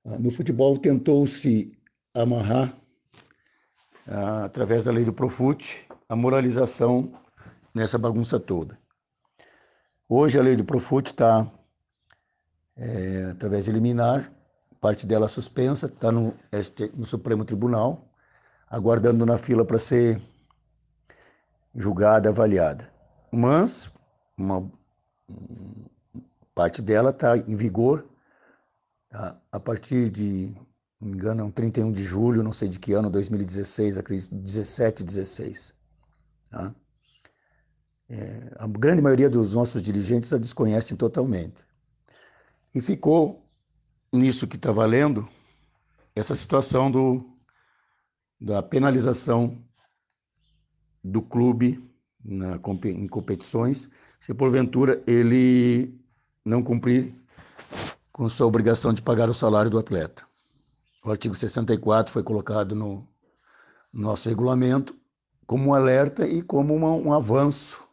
[0.04, 1.72] Ah, No futebol tentou-se
[2.14, 2.76] amarrar,
[4.06, 7.12] ah, através da lei do Profut, a moralização
[7.74, 8.78] nessa bagunça toda.
[10.08, 11.48] Hoje a lei do Profut está,
[12.76, 14.32] é, através de liminar,
[14.80, 16.34] parte dela suspensa, está no,
[16.94, 18.08] no Supremo Tribunal,
[18.68, 20.20] aguardando na fila para ser
[21.74, 22.90] julgada, avaliada.
[23.33, 23.91] Mas
[24.37, 24.70] uma
[26.55, 28.09] parte dela está em vigor
[29.12, 30.55] a, a partir de,
[31.01, 34.35] não me engano, é um 31 de julho, não sei de que ano, 2016, acredito,
[34.35, 35.74] 17, 16.
[36.51, 36.74] Tá?
[38.09, 41.57] É, a grande maioria dos nossos dirigentes a desconhecem totalmente.
[42.74, 43.49] E ficou
[44.12, 45.28] nisso que está valendo
[46.14, 47.28] essa situação do,
[48.41, 49.64] da penalização
[51.03, 51.89] do clube
[52.24, 53.90] na, em competições,
[54.20, 55.94] se porventura ele
[56.44, 57.14] não cumprir
[58.12, 60.24] com sua obrigação de pagar o salário do atleta.
[61.04, 63.08] O artigo 64 foi colocado no
[63.92, 64.94] nosso regulamento
[65.46, 67.88] como um alerta e como uma- um avanço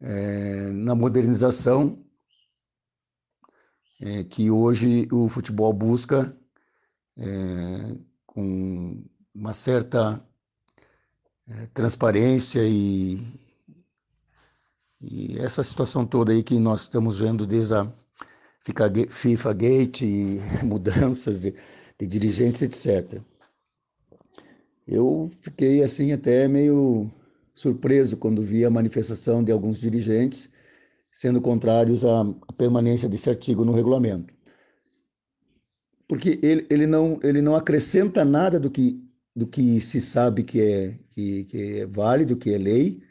[0.00, 2.04] é, na modernização
[4.00, 6.36] é, que hoje o futebol busca
[7.16, 9.02] é, com
[9.34, 10.22] uma certa
[11.48, 13.18] é, transparência e,
[15.00, 17.92] e essa situação toda aí que nós estamos vendo desde a
[19.10, 21.54] FIFA Gate e mudanças de,
[21.98, 23.20] de dirigentes, etc.
[24.86, 27.10] Eu fiquei assim até meio
[27.52, 30.48] surpreso quando vi a manifestação de alguns dirigentes
[31.12, 32.24] sendo contrários à
[32.58, 34.34] permanência desse artigo no regulamento.
[36.08, 39.00] Porque ele, ele, não, ele não acrescenta nada do que,
[39.34, 43.02] do que se sabe que é, que, que é válido, que é lei,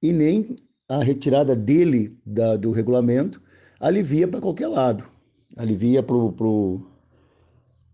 [0.00, 0.56] e nem
[0.88, 3.42] a retirada dele da, do regulamento
[3.80, 5.04] alivia para qualquer lado.
[5.56, 6.86] Alivia para o pro,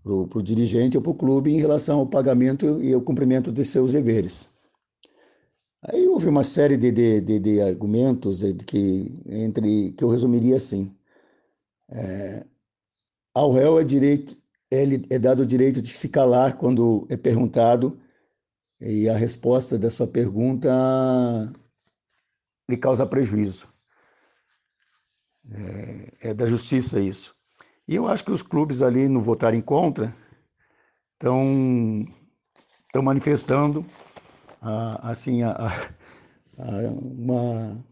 [0.02, 3.64] pro, pro dirigente ou para o clube em relação ao pagamento e ao cumprimento de
[3.64, 4.48] seus deveres.
[5.82, 10.94] Aí houve uma série de, de, de, de argumentos que, entre, que eu resumiria assim.
[11.88, 12.44] É,
[13.34, 14.36] ao réu é, direito,
[14.70, 18.00] é, é dado o direito de se calar quando é perguntado
[18.80, 20.70] e a resposta da sua pergunta
[22.68, 23.68] lhe causa prejuízo.
[25.52, 27.34] É, é da justiça isso.
[27.88, 30.14] E eu acho que os clubes ali no votarem contra
[31.14, 32.06] estão
[32.86, 33.84] estão manifestando
[35.02, 35.52] assim, a,
[36.58, 37.84] a, uma,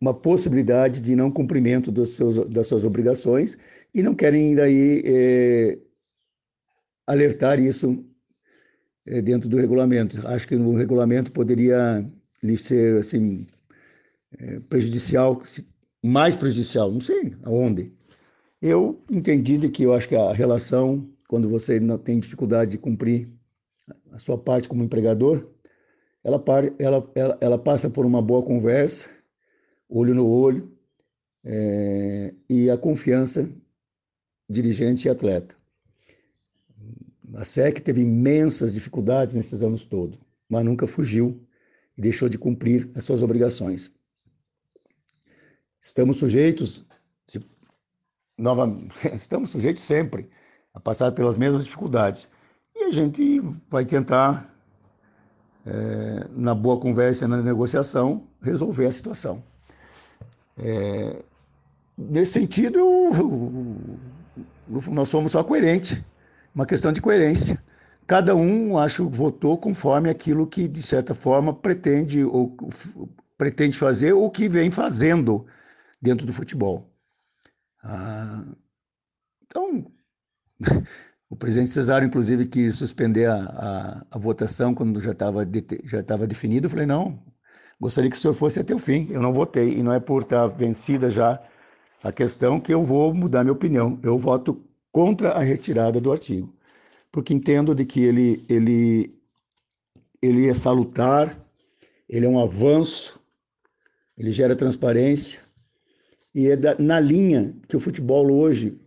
[0.00, 3.56] uma possibilidade de não cumprimento dos seus, das suas obrigações
[3.94, 5.02] e não querem daí
[7.06, 8.04] alertar isso
[9.06, 10.26] é, dentro do regulamento.
[10.26, 12.08] Acho que no regulamento poderia
[12.42, 13.46] lhe ser assim
[14.38, 15.42] é, prejudicial,
[16.02, 17.92] mais prejudicial, não sei aonde.
[18.60, 22.78] Eu entendi de que eu acho que a relação, quando você não tem dificuldade de
[22.78, 23.28] cumprir
[24.12, 25.48] a sua parte como empregador,
[26.22, 26.42] ela,
[26.78, 29.10] ela, ela, ela passa por uma boa conversa,
[29.88, 30.72] olho no olho,
[31.44, 33.48] é, e a confiança
[34.48, 35.56] dirigente e atleta.
[37.34, 40.18] A SEC teve imensas dificuldades nesses anos todos,
[40.48, 41.40] mas nunca fugiu
[41.96, 43.94] e deixou de cumprir as suas obrigações.
[45.80, 46.84] Estamos sujeitos,
[48.36, 48.70] nova,
[49.14, 50.28] estamos sujeitos sempre
[50.74, 52.28] a passar pelas mesmas dificuldades.
[52.74, 54.52] E a gente vai tentar
[55.66, 59.42] é, na boa conversa, na negociação, resolver a situação.
[60.58, 61.22] É,
[61.96, 63.76] nesse sentido, eu,
[64.70, 66.00] eu, nós fomos só coerentes,
[66.54, 67.62] uma questão de coerência.
[68.06, 72.56] Cada um, acho, votou conforme aquilo que, de certa forma, pretende ou
[73.38, 75.46] pretende fazer ou que vem fazendo
[76.00, 76.90] dentro do futebol.
[77.82, 78.44] Ah,
[79.42, 79.92] então,
[81.30, 85.48] O presidente Cesário, inclusive, quis suspender a, a, a votação quando já estava
[85.84, 86.66] já tava definido.
[86.66, 87.22] Eu falei, não,
[87.80, 89.08] gostaria que o senhor fosse até o fim.
[89.10, 91.42] Eu não votei, e não é por estar vencida já
[92.04, 93.98] a questão que eu vou mudar minha opinião.
[94.02, 94.62] Eu voto
[94.92, 96.54] contra a retirada do artigo,
[97.10, 99.18] porque entendo de que ele, ele,
[100.20, 101.42] ele é salutar,
[102.08, 103.20] ele é um avanço,
[104.16, 105.40] ele gera transparência,
[106.34, 108.78] e é da, na linha que o futebol hoje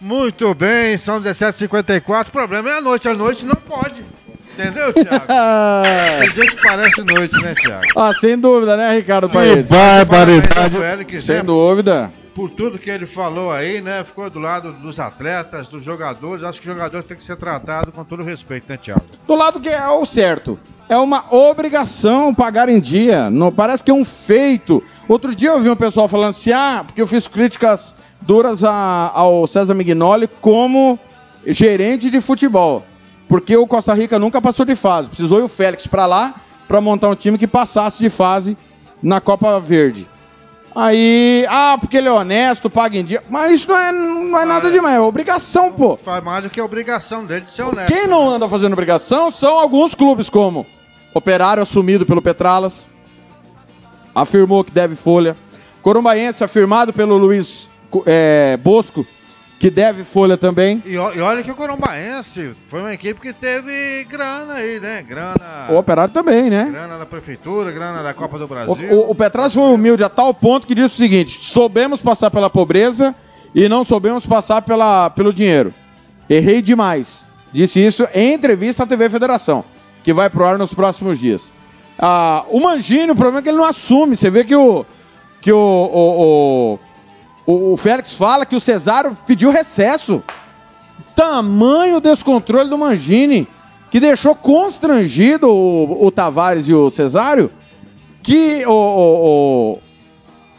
[0.00, 2.28] Muito bem, são 17h54.
[2.28, 3.08] O problema é a noite.
[3.08, 4.04] A noite não pode.
[4.52, 5.26] Entendeu, Thiago?
[6.20, 7.82] Tem dia que parece noite, né, Thiago?
[7.96, 9.68] Ah, sem dúvida, né, Ricardo Paes?
[9.68, 11.22] barbaridade.
[11.22, 12.10] Sem dúvida.
[12.36, 14.04] Por tudo que ele falou aí, né?
[14.04, 16.44] Ficou do lado dos atletas, dos jogadores.
[16.44, 19.00] Acho que o jogador tem que ser tratado com todo respeito, né, Thiago?
[19.26, 20.58] Do lado que é o certo.
[20.86, 23.30] É uma obrigação pagar em dia.
[23.30, 24.84] Não parece que é um feito.
[25.08, 29.10] Outro dia eu vi um pessoal falando assim: ah, porque eu fiz críticas duras a,
[29.14, 30.98] ao César Mignoli como
[31.46, 32.84] gerente de futebol.
[33.26, 35.08] Porque o Costa Rica nunca passou de fase.
[35.08, 36.34] Precisou ir o Félix para lá
[36.68, 38.58] para montar um time que passasse de fase
[39.02, 40.06] na Copa Verde.
[40.78, 43.24] Aí, ah, porque ele é honesto, paga em dia.
[43.30, 45.96] Mas isso não é, não é nada demais, é obrigação, pô.
[45.96, 47.90] Faz mais do que obrigação dele de ser honesto.
[47.90, 50.66] Quem não anda fazendo obrigação são alguns clubes, como
[51.14, 52.90] Operário assumido pelo Petralas,
[54.14, 55.34] afirmou que deve folha.
[55.80, 57.70] Corumbaense afirmado pelo Luiz
[58.04, 59.06] é, Bosco,
[59.58, 60.82] que deve folha também.
[60.84, 65.02] E, e olha que o Corumbaense foi uma equipe que teve grana aí, né?
[65.02, 65.68] Grana.
[65.70, 66.68] O Operário também, né?
[66.70, 68.74] Grana da prefeitura, grana da Copa do O, Brasil.
[68.92, 72.50] o, o Petralas foi humilde a tal ponto que disse o seguinte: soubemos passar pela
[72.50, 73.14] pobreza
[73.54, 75.72] e não soubemos passar pela, pelo dinheiro.
[76.28, 77.24] Errei demais.
[77.52, 79.64] Disse isso em entrevista à TV Federação,
[80.02, 81.50] que vai pro ar nos próximos dias.
[81.98, 84.16] Ah, o Mangini, o problema é que ele não assume.
[84.16, 84.84] Você vê que o.
[85.40, 86.78] Que o, o, o,
[87.46, 90.22] o Félix fala que o Cesário pediu recesso.
[91.14, 93.48] Tamanho descontrole do Mangini,
[93.90, 97.50] que deixou constrangido o, o Tavares e o Cesário,
[98.22, 99.78] que o, o-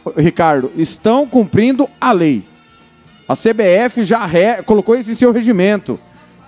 [0.05, 2.43] o- Ricardo estão cumprindo a lei.
[3.27, 5.99] A CBF já re- colocou isso em seu regimento.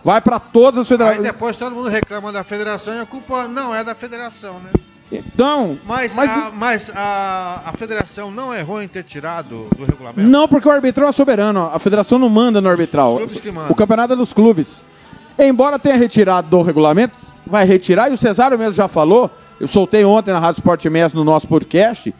[0.01, 1.23] Vai para todas as Aí federações.
[1.27, 4.71] depois todo mundo reclama da federação e a culpa não é da federação, né?
[5.11, 10.21] Então, Mas, mas- a, mas a, a federação não errou em ter tirado do regulamento?
[10.29, 11.69] Não, porque o arbitral é soberano.
[11.73, 13.17] A federação não manda no arbitral.
[13.27, 13.49] que.
[13.69, 14.83] O campeonato é dos clubes.
[15.37, 20.03] Embora tenha retirado do regulamento, vai retirar, e o Cesário mesmo já falou, eu soltei
[20.05, 22.13] ontem na Rádio Sport MS no nosso podcast,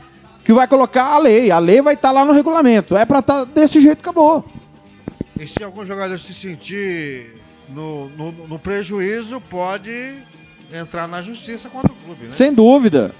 [0.44, 1.52] que vai colocar a lei.
[1.52, 2.98] A lei vai estar lá no regulamento.
[2.98, 4.44] É pra estar desse jeito, acabou.
[5.40, 7.36] E se algum jogador se sentir
[7.70, 10.16] no, no, no prejuízo, pode
[10.74, 12.32] entrar na justiça contra o clube, né?
[12.32, 13.14] Sem dúvida.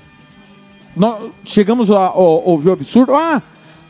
[0.96, 3.16] Nós chegamos a, ouvir o absurdo.
[3.16, 3.42] Ah,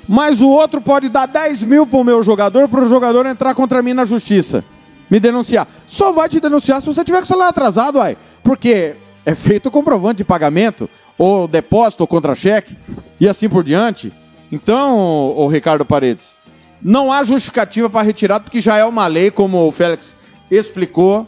[0.08, 3.94] mas o outro pode dar 10 mil pro meu jogador, pro jogador entrar contra mim
[3.94, 4.64] na justiça.
[5.10, 5.68] Me denunciar.
[5.88, 8.18] Só vai te denunciar se você tiver com o salário atrasado, uai.
[8.44, 8.96] Porque
[9.26, 12.78] é feito comprovante de pagamento, ou depósito, ou contra-cheque,
[13.20, 14.14] e assim por diante.
[14.52, 14.98] Então,
[15.36, 16.36] o Ricardo Paredes,
[16.82, 20.16] não há justificativa para retirada, porque já é uma lei, como o Félix
[20.50, 21.28] explicou.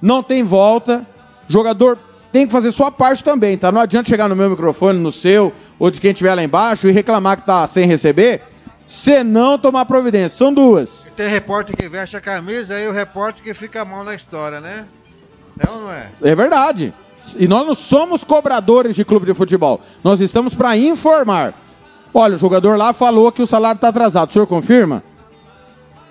[0.00, 1.06] Não tem volta.
[1.48, 1.98] Jogador
[2.32, 3.70] tem que fazer sua parte também, tá?
[3.70, 6.92] Não adianta chegar no meu microfone, no seu, ou de quem estiver lá embaixo e
[6.92, 8.42] reclamar que tá sem receber,
[8.86, 10.36] se não tomar providência.
[10.36, 11.06] São duas.
[11.16, 14.86] Tem repórter que veste a camisa e o repórter que fica mal na história, né?
[15.58, 16.08] É ou não é?
[16.22, 16.94] É verdade.
[17.38, 19.80] E nós não somos cobradores de clube de futebol.
[20.02, 21.54] Nós estamos para informar.
[22.12, 24.30] Olha, o jogador lá falou que o salário está atrasado.
[24.30, 25.02] O senhor confirma?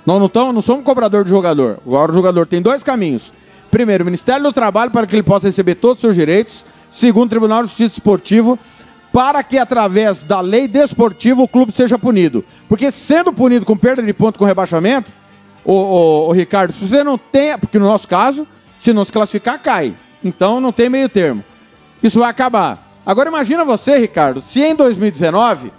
[0.06, 1.80] Nós não, tamo, não somos cobrador de jogador.
[1.86, 3.34] Agora o jogador tem dois caminhos.
[3.72, 6.66] Primeiro, Ministério do Trabalho para que ele possa receber todos os seus direitos.
[6.90, 8.60] Segundo, Tribunal de Justiça Esportivo
[9.12, 12.44] para que através da lei desportiva o clube seja punido.
[12.68, 15.12] Porque sendo punido com perda de ponto com rebaixamento,
[15.64, 18.48] o, Ricardo, se você não tem, porque no nosso caso,
[18.78, 19.94] se não se classificar, cai.
[20.24, 21.44] Então não tem meio termo.
[22.02, 22.90] Isso vai acabar.
[23.06, 25.72] Agora imagina você, Ricardo, se em 2019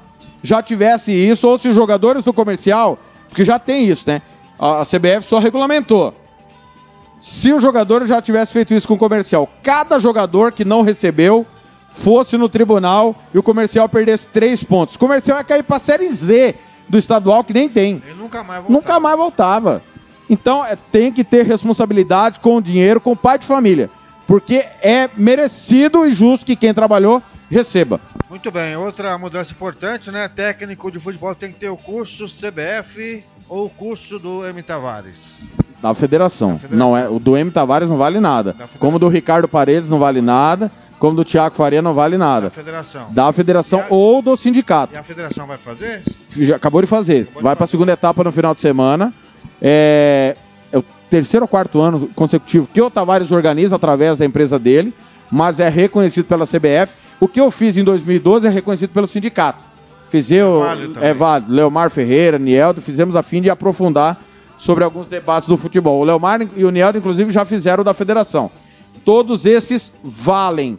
[0.43, 4.23] já tivesse isso, ou se os jogadores do comercial, porque já tem isso, né?
[4.59, 6.15] A CBF só regulamentou.
[7.23, 11.47] Se o jogador já tivesse feito isso com o comercial, cada jogador que não recebeu
[11.93, 14.97] fosse no tribunal e o comercial perdesse três pontos.
[14.97, 16.57] O comercial ia cair para a Série Z
[16.89, 18.03] do estadual, que nem tem.
[18.05, 18.73] Ele nunca mais volta.
[18.73, 19.83] Nunca mais voltava.
[20.29, 23.89] Então é, tem que ter responsabilidade com o dinheiro, com o pai de família.
[24.27, 28.01] Porque é merecido e justo que quem trabalhou receba.
[28.29, 30.27] Muito bem, outra mudança importante, né?
[30.27, 34.61] Técnico de futebol tem que ter o curso CBF ou o curso do M.
[34.61, 35.39] Tavares.
[35.83, 36.61] Da federação.
[36.71, 38.55] Não é, o do M Tavares não vale nada.
[38.79, 40.71] Como do Ricardo Paredes não vale nada.
[41.03, 42.49] Como do Thiago Faria não vale nada.
[42.49, 43.09] Federação.
[43.11, 44.95] Da federação ou do sindicato.
[44.95, 46.01] E a federação vai fazer?
[46.31, 47.29] Já acabou de fazer.
[47.41, 49.13] Vai para a segunda etapa no final de semana.
[49.61, 50.37] É,
[50.71, 54.95] é o terceiro ou quarto ano consecutivo que o Tavares organiza através da empresa dele,
[55.29, 56.93] mas é reconhecido pela CBF.
[57.19, 59.65] O que eu fiz em 2012 é reconhecido pelo sindicato.
[60.09, 64.23] Fiz eu, válido é válido, Leomar Ferreira, Nieldo, fizemos a fim de aprofundar
[64.63, 66.01] sobre alguns debates do futebol.
[66.01, 68.49] O Leomar e o Nieldo, inclusive, já fizeram da federação.
[69.05, 70.79] Todos esses valem.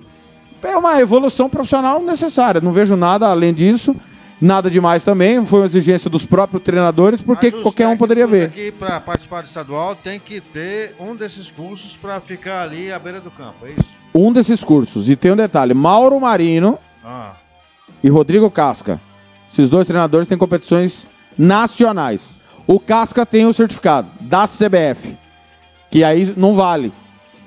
[0.61, 2.61] É uma evolução profissional necessária.
[2.61, 3.93] Não vejo nada além disso.
[4.39, 5.45] Nada demais também.
[5.45, 8.45] Foi uma exigência dos próprios treinadores, porque qualquer um poderia ver.
[8.45, 12.97] Aqui para participar do estadual tem que ter um desses cursos para ficar ali à
[12.97, 13.89] beira do campo, é isso?
[14.15, 15.09] Um desses cursos.
[15.09, 17.33] E tem um detalhe: Mauro Marino Ah,
[18.01, 18.99] e Rodrigo Casca.
[19.49, 21.05] Esses dois treinadores têm competições
[21.37, 22.37] nacionais.
[22.65, 25.17] O Casca tem o certificado da CBF,
[25.91, 26.93] que aí não vale.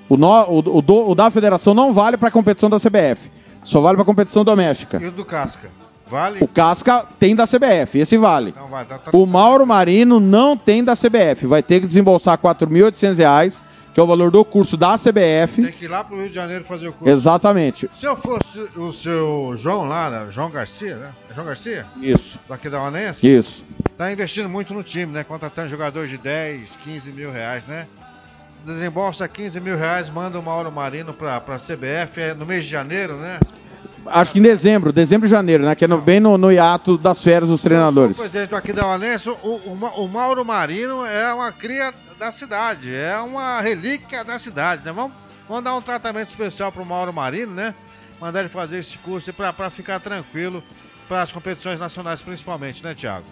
[0.08, 3.30] O, no- o- o do- o da federação não vale para a competição da CBF,
[3.64, 4.98] só vale para a competição doméstica.
[5.02, 5.68] e o do Casca?
[6.08, 6.38] Vale?
[6.40, 8.50] O Casca tem da CBF, esse vale.
[8.50, 12.36] Então vai, tá, tá- O Mauro Marino não tem da CBF, vai ter que desembolsar
[12.40, 13.60] R$ 4.800,
[13.96, 15.62] que é o valor do curso da CBF.
[15.62, 17.10] Tem que ir lá pro Rio de Janeiro fazer o curso.
[17.10, 17.88] Exatamente.
[17.98, 20.26] Se eu fosse o seu João lá, né?
[20.30, 21.12] João Garcia, né?
[21.30, 21.86] É João Garcia?
[22.02, 22.38] Isso.
[22.46, 23.26] Daqui da Onense?
[23.26, 23.64] Isso.
[23.96, 25.24] Tá investindo muito no time, né?
[25.24, 27.86] Contratando jogadores de 10, 15 mil reais, né?
[28.66, 32.70] Desembolsa 15 mil reais, manda o Mauro Marino pra, pra CBF é no mês de
[32.70, 33.40] janeiro, né?
[34.08, 35.74] Acho que em dezembro, dezembro e janeiro, né?
[35.74, 38.16] Que é no- bem no, no hiato das férias dos treinadores.
[38.18, 42.94] O presidente aqui da Onense, o, o, o Mauro Marino é uma cria da cidade,
[42.94, 44.92] é uma relíquia da cidade, né?
[44.92, 45.12] Vamos,
[45.48, 47.74] vamos dar um tratamento especial pro Mauro Marino, né?
[48.20, 50.62] Mandar ele fazer esse curso pra ficar tranquilo
[51.08, 53.26] para as competições nacionais principalmente, né, Thiago?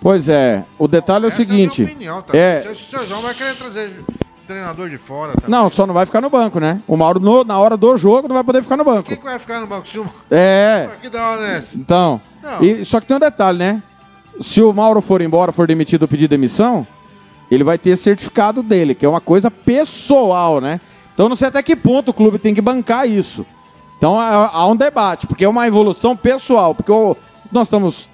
[0.00, 1.82] Pois é, o detalhe é o seguinte.
[1.82, 2.36] É a minha opinião, tá?
[2.36, 4.04] é, Se o seu João vai querer trazer
[4.46, 5.48] treinador de fora, tá?
[5.48, 6.80] não, só não vai ficar no banco, né?
[6.86, 9.08] O Mauro, no- na hora do jogo, não vai poder ficar no banco.
[9.08, 9.88] Quem que vai ficar no banco?
[9.88, 10.88] Se o- É.
[10.92, 11.76] Aqui da Onense.
[11.76, 12.62] Então, Não.
[12.62, 13.82] e, só que tem um detalhe, né?
[14.40, 16.86] Se o Mauro for embora, for demitido ou pedir demissão,
[17.50, 20.80] ele vai ter certificado dele, que é uma coisa pessoal, né?
[21.14, 23.46] Então não sei até que ponto o clube tem que bancar isso.
[23.96, 27.16] Então há, há um debate, porque é uma evolução pessoal, porque o-
[27.52, 28.08] nós estamos...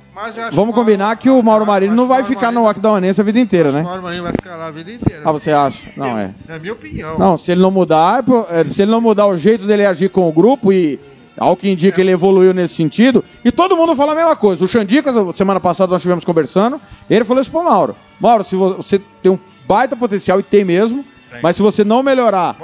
[0.52, 3.70] Vamos o combinar que o Mauro Marino não vai ficar no Aquidauanense a vida inteira,
[3.70, 3.82] O né?
[3.82, 5.22] Mauro Marino vai ficar lá a vida inteira.
[5.24, 5.86] Ah, você acha?
[5.96, 6.30] Não, é.
[6.48, 7.18] É a minha opinião.
[7.18, 10.10] Não, se ele não mudar, é é, se ele não mudar o jeito dele agir
[10.10, 10.98] com o grupo e
[11.38, 14.62] ao que indica ele evoluiu nesse sentido, e todo mundo fala a mesma coisa.
[14.64, 16.78] O Xandicas, semana passada nós estivemos conversando,
[17.08, 17.96] ele falou isso pro Mauro.
[18.20, 21.02] Mauro, se vo- você tem um baita potencial e tem mesmo,
[21.42, 22.56] mas se você não melhorar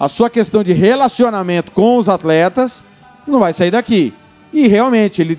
[0.00, 2.82] a sua questão de relacionamento com os atletas,
[3.28, 4.12] não vai sair daqui.
[4.52, 5.38] E realmente, ele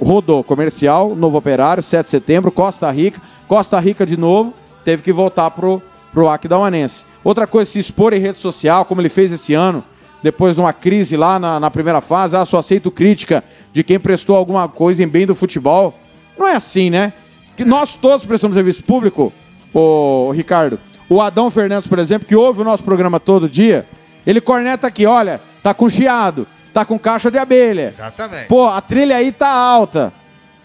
[0.00, 4.52] rodou comercial, Novo Operário, 7 de setembro, Costa Rica, Costa Rica de novo,
[4.84, 7.04] teve que voltar pro, pro Aquidauanense.
[7.22, 9.84] Outra coisa, se expor em rede social, como ele fez esse ano,
[10.22, 14.00] depois de uma crise lá na, na primeira fase, ah, só aceito crítica de quem
[14.00, 15.94] prestou alguma coisa em bem do futebol.
[16.38, 17.12] Não é assim, né?
[17.56, 19.32] Que nós todos prestamos serviço público,
[19.72, 20.80] ô Ricardo.
[21.08, 23.86] O Adão Fernandes, por exemplo, que ouve o nosso programa todo dia,
[24.26, 27.88] ele corneta aqui, olha, tá com chiado, tá com caixa de abelha.
[27.94, 28.48] Exatamente.
[28.48, 30.12] Pô, a trilha aí tá alta.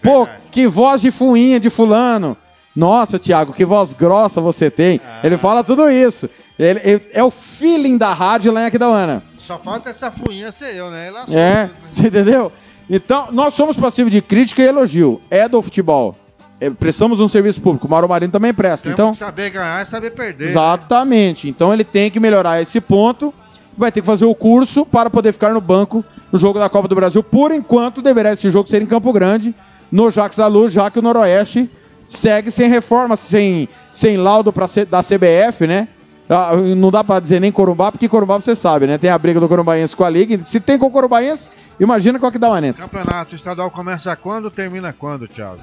[0.02, 2.36] Pô, que voz de fuinha de fulano.
[2.74, 5.00] Nossa, Thiago, que voz grossa você tem.
[5.24, 6.28] Ele fala tudo isso.
[6.58, 9.22] Ele, ele- é o feeling da rádio lá em Aquidauana.
[9.38, 11.08] Só falta essa fuinha ser eu, né?
[11.08, 12.52] Ela É, você entendeu?
[12.88, 15.20] Então, nós somos passivos de crítica e elogio.
[15.30, 16.14] É do futebol.
[16.60, 17.86] É, prestamos um serviço público.
[17.86, 18.82] O Mauro Marino também presta.
[18.84, 20.48] Temos Então, que saber ganhar e saber perder.
[20.50, 21.48] Exatamente.
[21.48, 23.32] Então ele tem que melhorar esse ponto.
[23.76, 26.88] Vai ter que fazer o curso para poder ficar no banco no jogo da Copa
[26.88, 27.22] do Brasil.
[27.22, 29.54] Por enquanto, deverá esse jogo ser em Campo Grande,
[29.90, 31.70] no Jacques da Luz, já que o Noroeste
[32.06, 35.88] segue sem reforma, sem, sem laudo pra, da CBF, né?
[36.28, 38.98] Ah, Não dá pra dizer nem Corumbá, porque Corumbá você sabe, né?
[38.98, 40.38] Tem a briga do Corumbaense com a Liga.
[40.44, 42.80] Se tem com o Corumbaense, imagina com a Aquidauanense.
[42.80, 44.50] Campeonato estadual começa quando?
[44.50, 45.60] Termina quando, Thiago?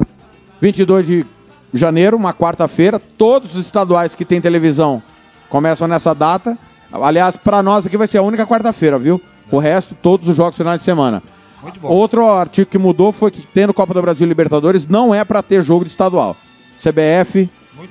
[0.59, 1.25] 22 de
[1.73, 2.99] janeiro, uma quarta-feira.
[3.17, 5.01] Todos os estaduais que tem televisão
[5.49, 6.57] começam nessa data.
[7.03, 9.21] Aliás, para nós aqui vai ser a única quarta-feira, viu?
[9.51, 11.21] O resto, todos os jogos finais de semana.
[11.61, 11.87] Muito bom.
[11.89, 15.41] Outro artigo que mudou foi que tendo Copa do Brasil e Libertadores não é para
[15.41, 16.35] ter jogo de estadual.
[16.77, 17.49] CBF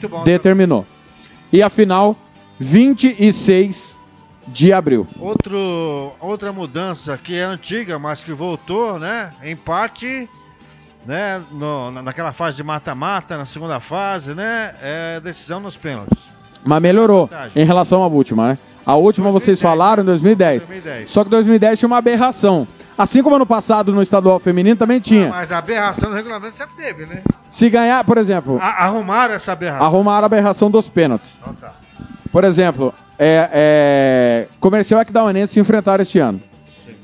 [0.08, 0.22] bom.
[0.24, 0.86] determinou.
[1.52, 2.16] E a final,
[2.58, 3.96] 26
[4.48, 5.06] de abril.
[5.18, 9.30] Outro, outra mudança que é antiga, mas que voltou, né?
[9.44, 10.28] Empate,
[11.04, 11.42] né?
[11.50, 14.74] No, na- naquela fase de mata-mata, na segunda fase, né?
[14.80, 16.18] É decisão nos pênaltis.
[16.64, 18.58] Mas melhorou em relação à última, né?
[18.86, 20.62] A última vocês falaram em 2010.
[20.68, 21.10] 2010.
[21.10, 22.68] Só que 2010 tinha uma aberração.
[22.96, 25.28] Assim como ano passado no estadual feminino também tinha.
[25.28, 27.22] Mas a aberração no regulamento sempre teve, né?
[27.48, 29.84] Se ganhar, por exemplo, A- arrumaram essa aberração.
[29.86, 31.38] arrumaram a aberração dos pênaltis.
[31.42, 31.72] Então tá.
[32.30, 36.40] Por exemplo, é, é, Comercial e Aquidauanense se enfrentaram este ano.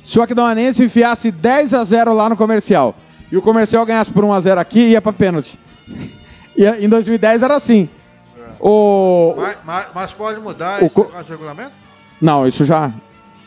[0.03, 2.95] Se o Aquidauanense enfiasse 10 a 0 lá no Comercial
[3.31, 5.59] e o Comercial ganhasse por 1 a 0 aqui, ia pra pênalti.
[6.55, 7.89] E em 2010 era assim.
[8.63, 11.73] O, Mas, mas- mas pode mudar O esse co- regulamento?
[12.21, 12.93] Não, isso já.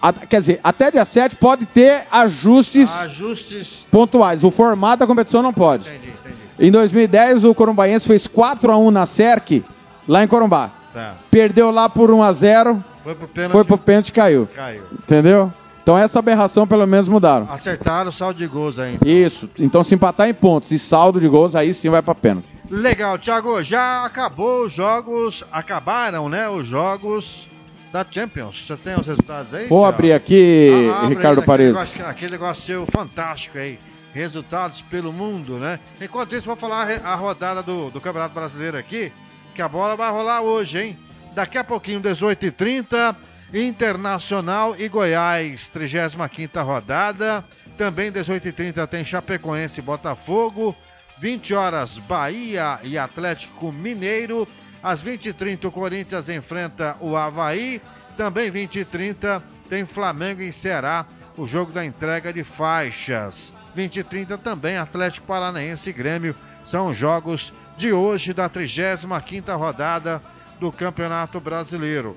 [0.01, 3.87] a- quer dizer, até dia 7 pode ter ajustes Ajustes.
[3.89, 4.43] pontuais.
[4.43, 5.87] O formato da competição não pode.
[5.87, 6.35] Entendi, entendi.
[6.59, 9.63] Em 2010, o Corumbaense fez 4 a 1 na SERC,
[10.07, 10.71] lá em Corumbá.
[10.93, 11.13] Tá.
[11.31, 13.51] Perdeu lá por 1 a 0 Foi pro pênalti.
[13.53, 14.49] foi pro pênalti e caiu.
[14.53, 14.83] Caiu.
[14.93, 15.51] Entendeu?
[15.85, 17.47] Então essa aberração pelo menos mudaram.
[17.47, 19.07] Acertaram o saldo de gols ainda.
[19.07, 19.47] Isso.
[19.59, 22.47] Então se empatar em pontos e saldo de gols, aí sim vai pra pênalti.
[22.71, 27.47] Legal, Thiago, já acabou os jogos, acabaram, né, os jogos
[27.93, 28.65] da Champions.
[28.65, 29.67] Você tem os resultados aí?
[29.67, 29.93] Vou Thiago?
[29.95, 31.75] abrir aqui, Ah, Ricardo aí, Paredes.
[31.75, 33.77] Aquele negócio, aquele negócio seu fantástico aí.
[34.11, 35.79] Resultados pelo mundo, né?
[36.01, 39.11] Enquanto isso, vou falar a rodada do, do Campeonato Brasileiro aqui,
[39.53, 40.97] que a bola vai rolar hoje, hein?
[41.35, 43.15] Daqui a pouquinho, 18h30,
[43.53, 47.43] Internacional e Goiás, 35ª rodada.
[47.77, 50.76] Também 18h30 tem Chapecoense e Botafogo.
[51.19, 54.47] 20 horas, Bahia e Atlético Mineiro.
[54.84, 57.81] Às 20h30, o Corinthians enfrenta o Havaí.
[58.17, 61.05] Também 20h30 tem Flamengo em Ceará,
[61.38, 63.53] o jogo da entrega de faixas.
[63.76, 69.57] 20 e 30 também Atlético Paranaense e Grêmio são os jogos de hoje da 35ª
[69.57, 70.22] rodada
[70.59, 72.15] do Campeonato Brasileiro.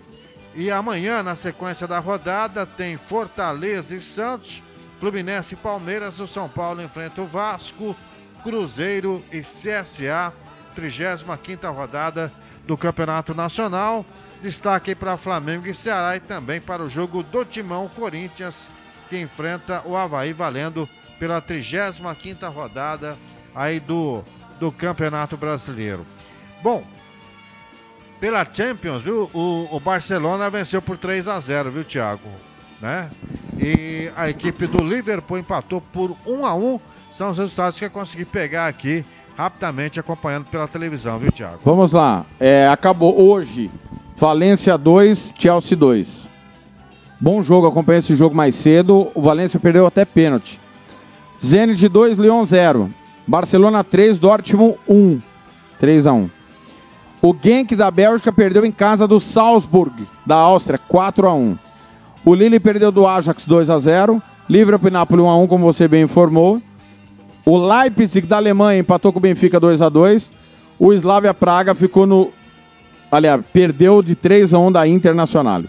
[0.58, 4.60] E amanhã, na sequência da rodada, tem Fortaleza e Santos,
[4.98, 7.94] Fluminense e Palmeiras, o São Paulo enfrenta o Vasco,
[8.42, 10.32] Cruzeiro e CSA,
[10.76, 12.32] 35ª rodada
[12.66, 14.04] do Campeonato Nacional.
[14.42, 18.68] Destaque para Flamengo e Ceará e também para o jogo do Timão Corinthians,
[19.08, 20.88] que enfrenta o Havaí valendo
[21.20, 23.16] pela 35ª rodada
[23.54, 24.24] aí do,
[24.58, 26.04] do Campeonato Brasileiro.
[26.64, 26.82] Bom,
[28.20, 29.30] pela Champions, viu?
[29.32, 32.28] O, o Barcelona venceu por 3 a 0, viu, Thiago?
[32.80, 33.08] Né?
[33.58, 36.80] E a equipe do Liverpool empatou por 1 a 1.
[37.12, 39.04] São os resultados que eu consegui pegar aqui
[39.36, 41.60] rapidamente acompanhando pela televisão, viu, Thiago?
[41.64, 42.24] Vamos lá.
[42.40, 43.70] É, acabou hoje.
[44.16, 46.28] Valência 2, Chelsea 2.
[47.20, 49.10] Bom jogo, acompanhei esse jogo mais cedo.
[49.14, 50.60] O Valência perdeu até pênalti.
[51.40, 52.90] Zenit 2, Lyon 0.
[53.26, 55.20] Barcelona 3, Dortmund 1.
[55.78, 56.37] 3 a 1.
[57.20, 61.58] O Genk da Bélgica perdeu em casa do Salzburg da Áustria 4 a 1.
[62.24, 64.22] O Lille perdeu do Ajax 2 a 0.
[64.48, 66.62] Liverpool e Napoli 1 a 1, como você bem informou.
[67.44, 70.32] O Leipzig da Alemanha empatou com o Benfica 2 a 2.
[70.78, 72.30] O Slavia Praga ficou no
[73.10, 75.62] aliás, perdeu de 3 a 1 da Internacional.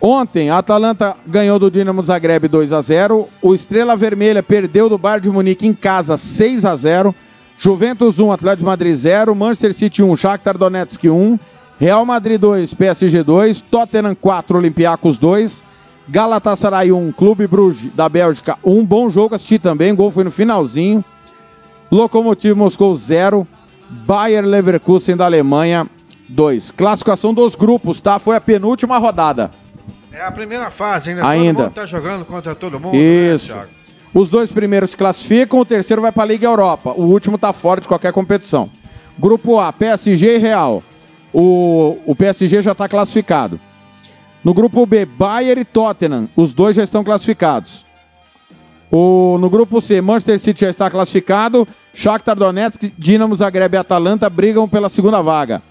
[0.00, 3.28] Ontem, a Atalanta ganhou do Dinamo Zagreb 2 a 0.
[3.40, 7.14] O Estrela Vermelha perdeu do Bayern de Munique em casa 6 a 0.
[7.62, 11.38] Juventus 1, Atlético de Madrid 0, Manchester City 1, Shakhtar Donetsk 1,
[11.78, 15.64] Real Madrid 2, PSG 2, Tottenham 4, Olympiacos 2,
[16.08, 21.04] Galatasaray 1, Clube Bruges da Bélgica 1, bom jogo, assisti também, gol foi no finalzinho.
[21.88, 23.46] Lokomotiv Moscou 0,
[23.88, 25.86] Bayer Leverkusen da Alemanha
[26.28, 26.72] 2.
[26.72, 28.18] Classificação dos grupos, tá?
[28.18, 29.52] Foi a penúltima rodada.
[30.10, 31.28] É a primeira fase, ainda.
[31.28, 31.54] Ainda.
[31.54, 33.54] Todo mundo tá jogando contra todo mundo, Isso.
[33.54, 33.81] né, Thiago?
[34.14, 36.92] Os dois primeiros se classificam, o terceiro vai para a Liga Europa.
[36.96, 38.68] O último está fora de qualquer competição.
[39.18, 40.82] Grupo A, PSG e Real.
[41.32, 43.58] O, o PSG já está classificado.
[44.44, 46.28] No grupo B, Bayern e Tottenham.
[46.36, 47.86] Os dois já estão classificados.
[48.90, 51.66] O, no grupo C, Manchester City já está classificado.
[51.94, 55.62] Shakhtar Donetsk, Dinamo Zagreb e Atalanta brigam pela segunda vaga.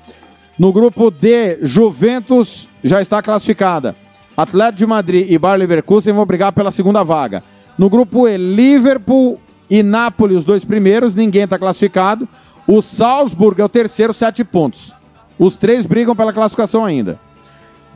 [0.57, 3.95] No grupo D, Juventus já está classificada.
[4.35, 7.43] Atlético de Madrid e Bayer Leverkusen vão brigar pela segunda vaga.
[7.77, 9.39] No grupo E, Liverpool
[9.69, 12.27] e Nápoles, os dois primeiros, ninguém está classificado.
[12.68, 14.93] O Salzburg é o terceiro, sete pontos.
[15.39, 17.19] Os três brigam pela classificação ainda.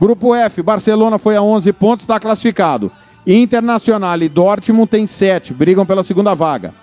[0.00, 2.90] Grupo F, Barcelona foi a 11 pontos, está classificado.
[3.26, 6.74] Internacional e Dortmund tem 7, brigam pela segunda vaga.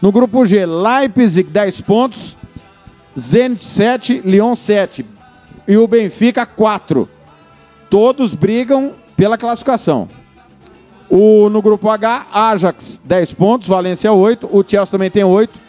[0.00, 2.36] No grupo G, Leipzig 10 pontos,
[3.18, 5.04] Zenit 7, Lyon 7
[5.68, 7.08] e o Benfica 4.
[7.88, 10.08] Todos brigam pela classificação.
[11.14, 15.60] O, no grupo H, Ajax 10 pontos, Valência 8, o Chelsea também tem 8.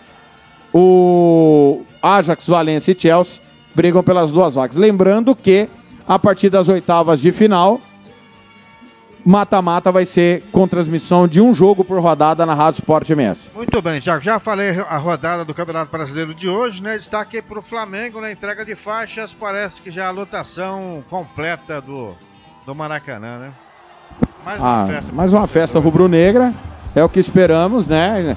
[0.74, 3.42] O Ajax, Valência e Chelsea
[3.76, 4.78] brigam pelas duas vagas.
[4.78, 5.68] Lembrando que
[6.08, 7.82] a partir das oitavas de final,
[9.26, 13.52] mata-mata vai ser com transmissão de um jogo por rodada na Rádio Sport MS.
[13.54, 14.24] Muito bem, Thiago.
[14.24, 16.96] Já falei a rodada do Campeonato Brasileiro de hoje, né?
[16.96, 19.34] Destaque para o Flamengo na entrega de faixas.
[19.34, 22.16] Parece que já a lotação completa do,
[22.66, 23.52] do Maracanã, né?
[24.46, 25.12] Mais uma Ah, festa.
[25.14, 26.54] mais uma festa rubro-negra,
[26.96, 28.36] é o que esperamos, né?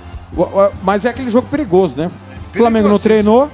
[0.83, 2.11] Mas é aquele jogo perigoso, né?
[2.55, 3.51] O Flamengo não treinou,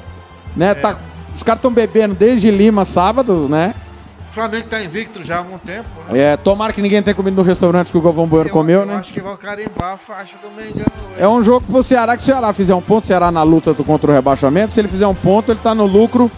[0.57, 0.75] né?
[0.75, 0.97] Tá,
[1.35, 3.75] os caras estão bebendo desde Lima sábado, né?
[4.31, 6.19] O Flamengo tá invicto já há algum tempo, né?
[6.19, 8.95] É, tomara que ninguém tenha comido no restaurante que o Galvão Bueno comeu, Eu né?
[8.97, 10.87] acho que vão carimbar a faixa do Mengão.
[11.19, 13.75] É um jogo pro Ceará, que o Ceará fizer um ponto, o Ceará na luta
[13.75, 16.31] contra o rebaixamento, se ele fizer um ponto, ele tá no lucro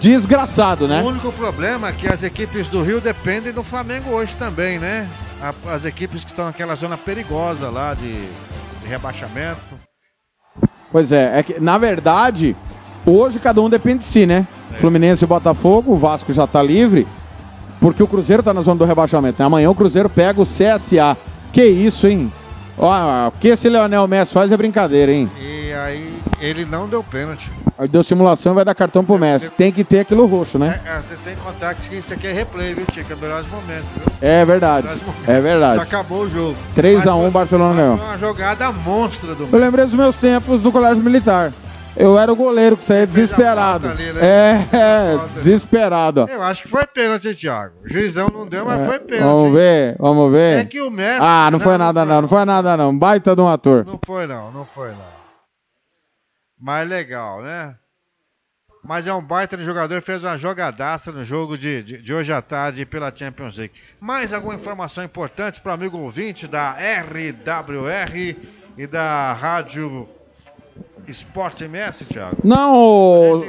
[0.00, 1.02] desgraçado, né?
[1.02, 5.08] O único problema é que as equipes do Rio dependem do Flamengo hoje também, né?
[5.40, 8.12] A- As equipes que estão naquela zona perigosa lá de,
[8.82, 9.60] de rebaixamento.
[10.90, 12.56] Pois é, é que, na verdade,
[13.04, 14.46] hoje cada um depende de si, né?
[14.78, 17.06] Fluminense e Botafogo, o Vasco já tá livre,
[17.80, 19.36] porque o Cruzeiro tá na zona do rebaixamento.
[19.40, 19.46] né?
[19.46, 21.16] Amanhã o Cruzeiro pega o CSA.
[21.52, 22.30] Que isso, hein?
[22.78, 25.30] Ó, o que esse Leonel Messi faz é brincadeira, hein?
[25.38, 25.55] E
[26.40, 27.50] ele não deu pênalti.
[27.78, 29.50] Aí deu simulação e vai dar cartão pro Messi.
[29.50, 30.80] Tem que ter aquilo roxo, né?
[30.84, 33.12] É, você tem que contar que isso aqui é replay, viu, Tica?
[33.12, 34.12] É melhores momentos, viu?
[34.20, 34.88] É verdade.
[35.26, 35.80] É Já verdade.
[35.80, 36.56] acabou o jogo.
[36.76, 37.96] 3x1 Barcelona ganhou.
[37.98, 41.52] Foi uma jogada monstra do Eu lembrei dos meus tempos do colégio militar.
[41.98, 43.88] Eu era o goleiro que saía desesperado.
[43.88, 44.20] ali, né?
[44.72, 46.26] É, é, desesperado.
[46.28, 47.72] Eu acho que foi pênalti, Thiago.
[47.84, 49.24] O juizão não deu, mas É, foi pênalti.
[49.24, 50.58] Vamos ver, vamos ver.
[50.58, 51.20] É que o Messi.
[51.22, 52.96] Ah, não, foi nada não, não foi nada não.
[52.96, 53.84] Baita de um ator.
[53.86, 55.15] Não foi não, não foi não.
[56.58, 57.76] Mas legal, né?
[58.86, 62.40] mas é um baita jogador, fez uma jogadaça no jogo de, de, de hoje à
[62.40, 63.74] tarde pela Champions League.
[64.00, 68.36] Mais alguma informação importante para o amigo ouvinte da RWR
[68.78, 70.08] e da Rádio
[71.08, 72.36] Esporte MS, Thiago?
[72.44, 73.44] Não,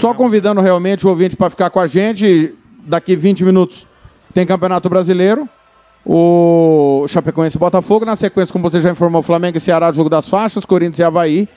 [0.00, 2.54] só convidando realmente o ouvinte para ficar com a gente.
[2.84, 3.86] Daqui 20 minutos
[4.34, 5.48] tem Campeonato Brasileiro.
[6.04, 8.04] O Chapecoense e Botafogo.
[8.04, 11.48] Na sequência, como você já informou, Flamengo e Ceará, jogo das faixas, Corinthians e Havaí.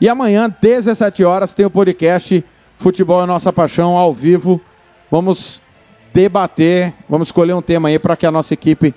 [0.00, 2.44] E amanhã, 17 horas, tem o podcast
[2.76, 4.60] Futebol é Nossa Paixão, ao vivo.
[5.10, 5.62] Vamos
[6.12, 8.94] debater, vamos escolher um tema aí para que a nossa equipe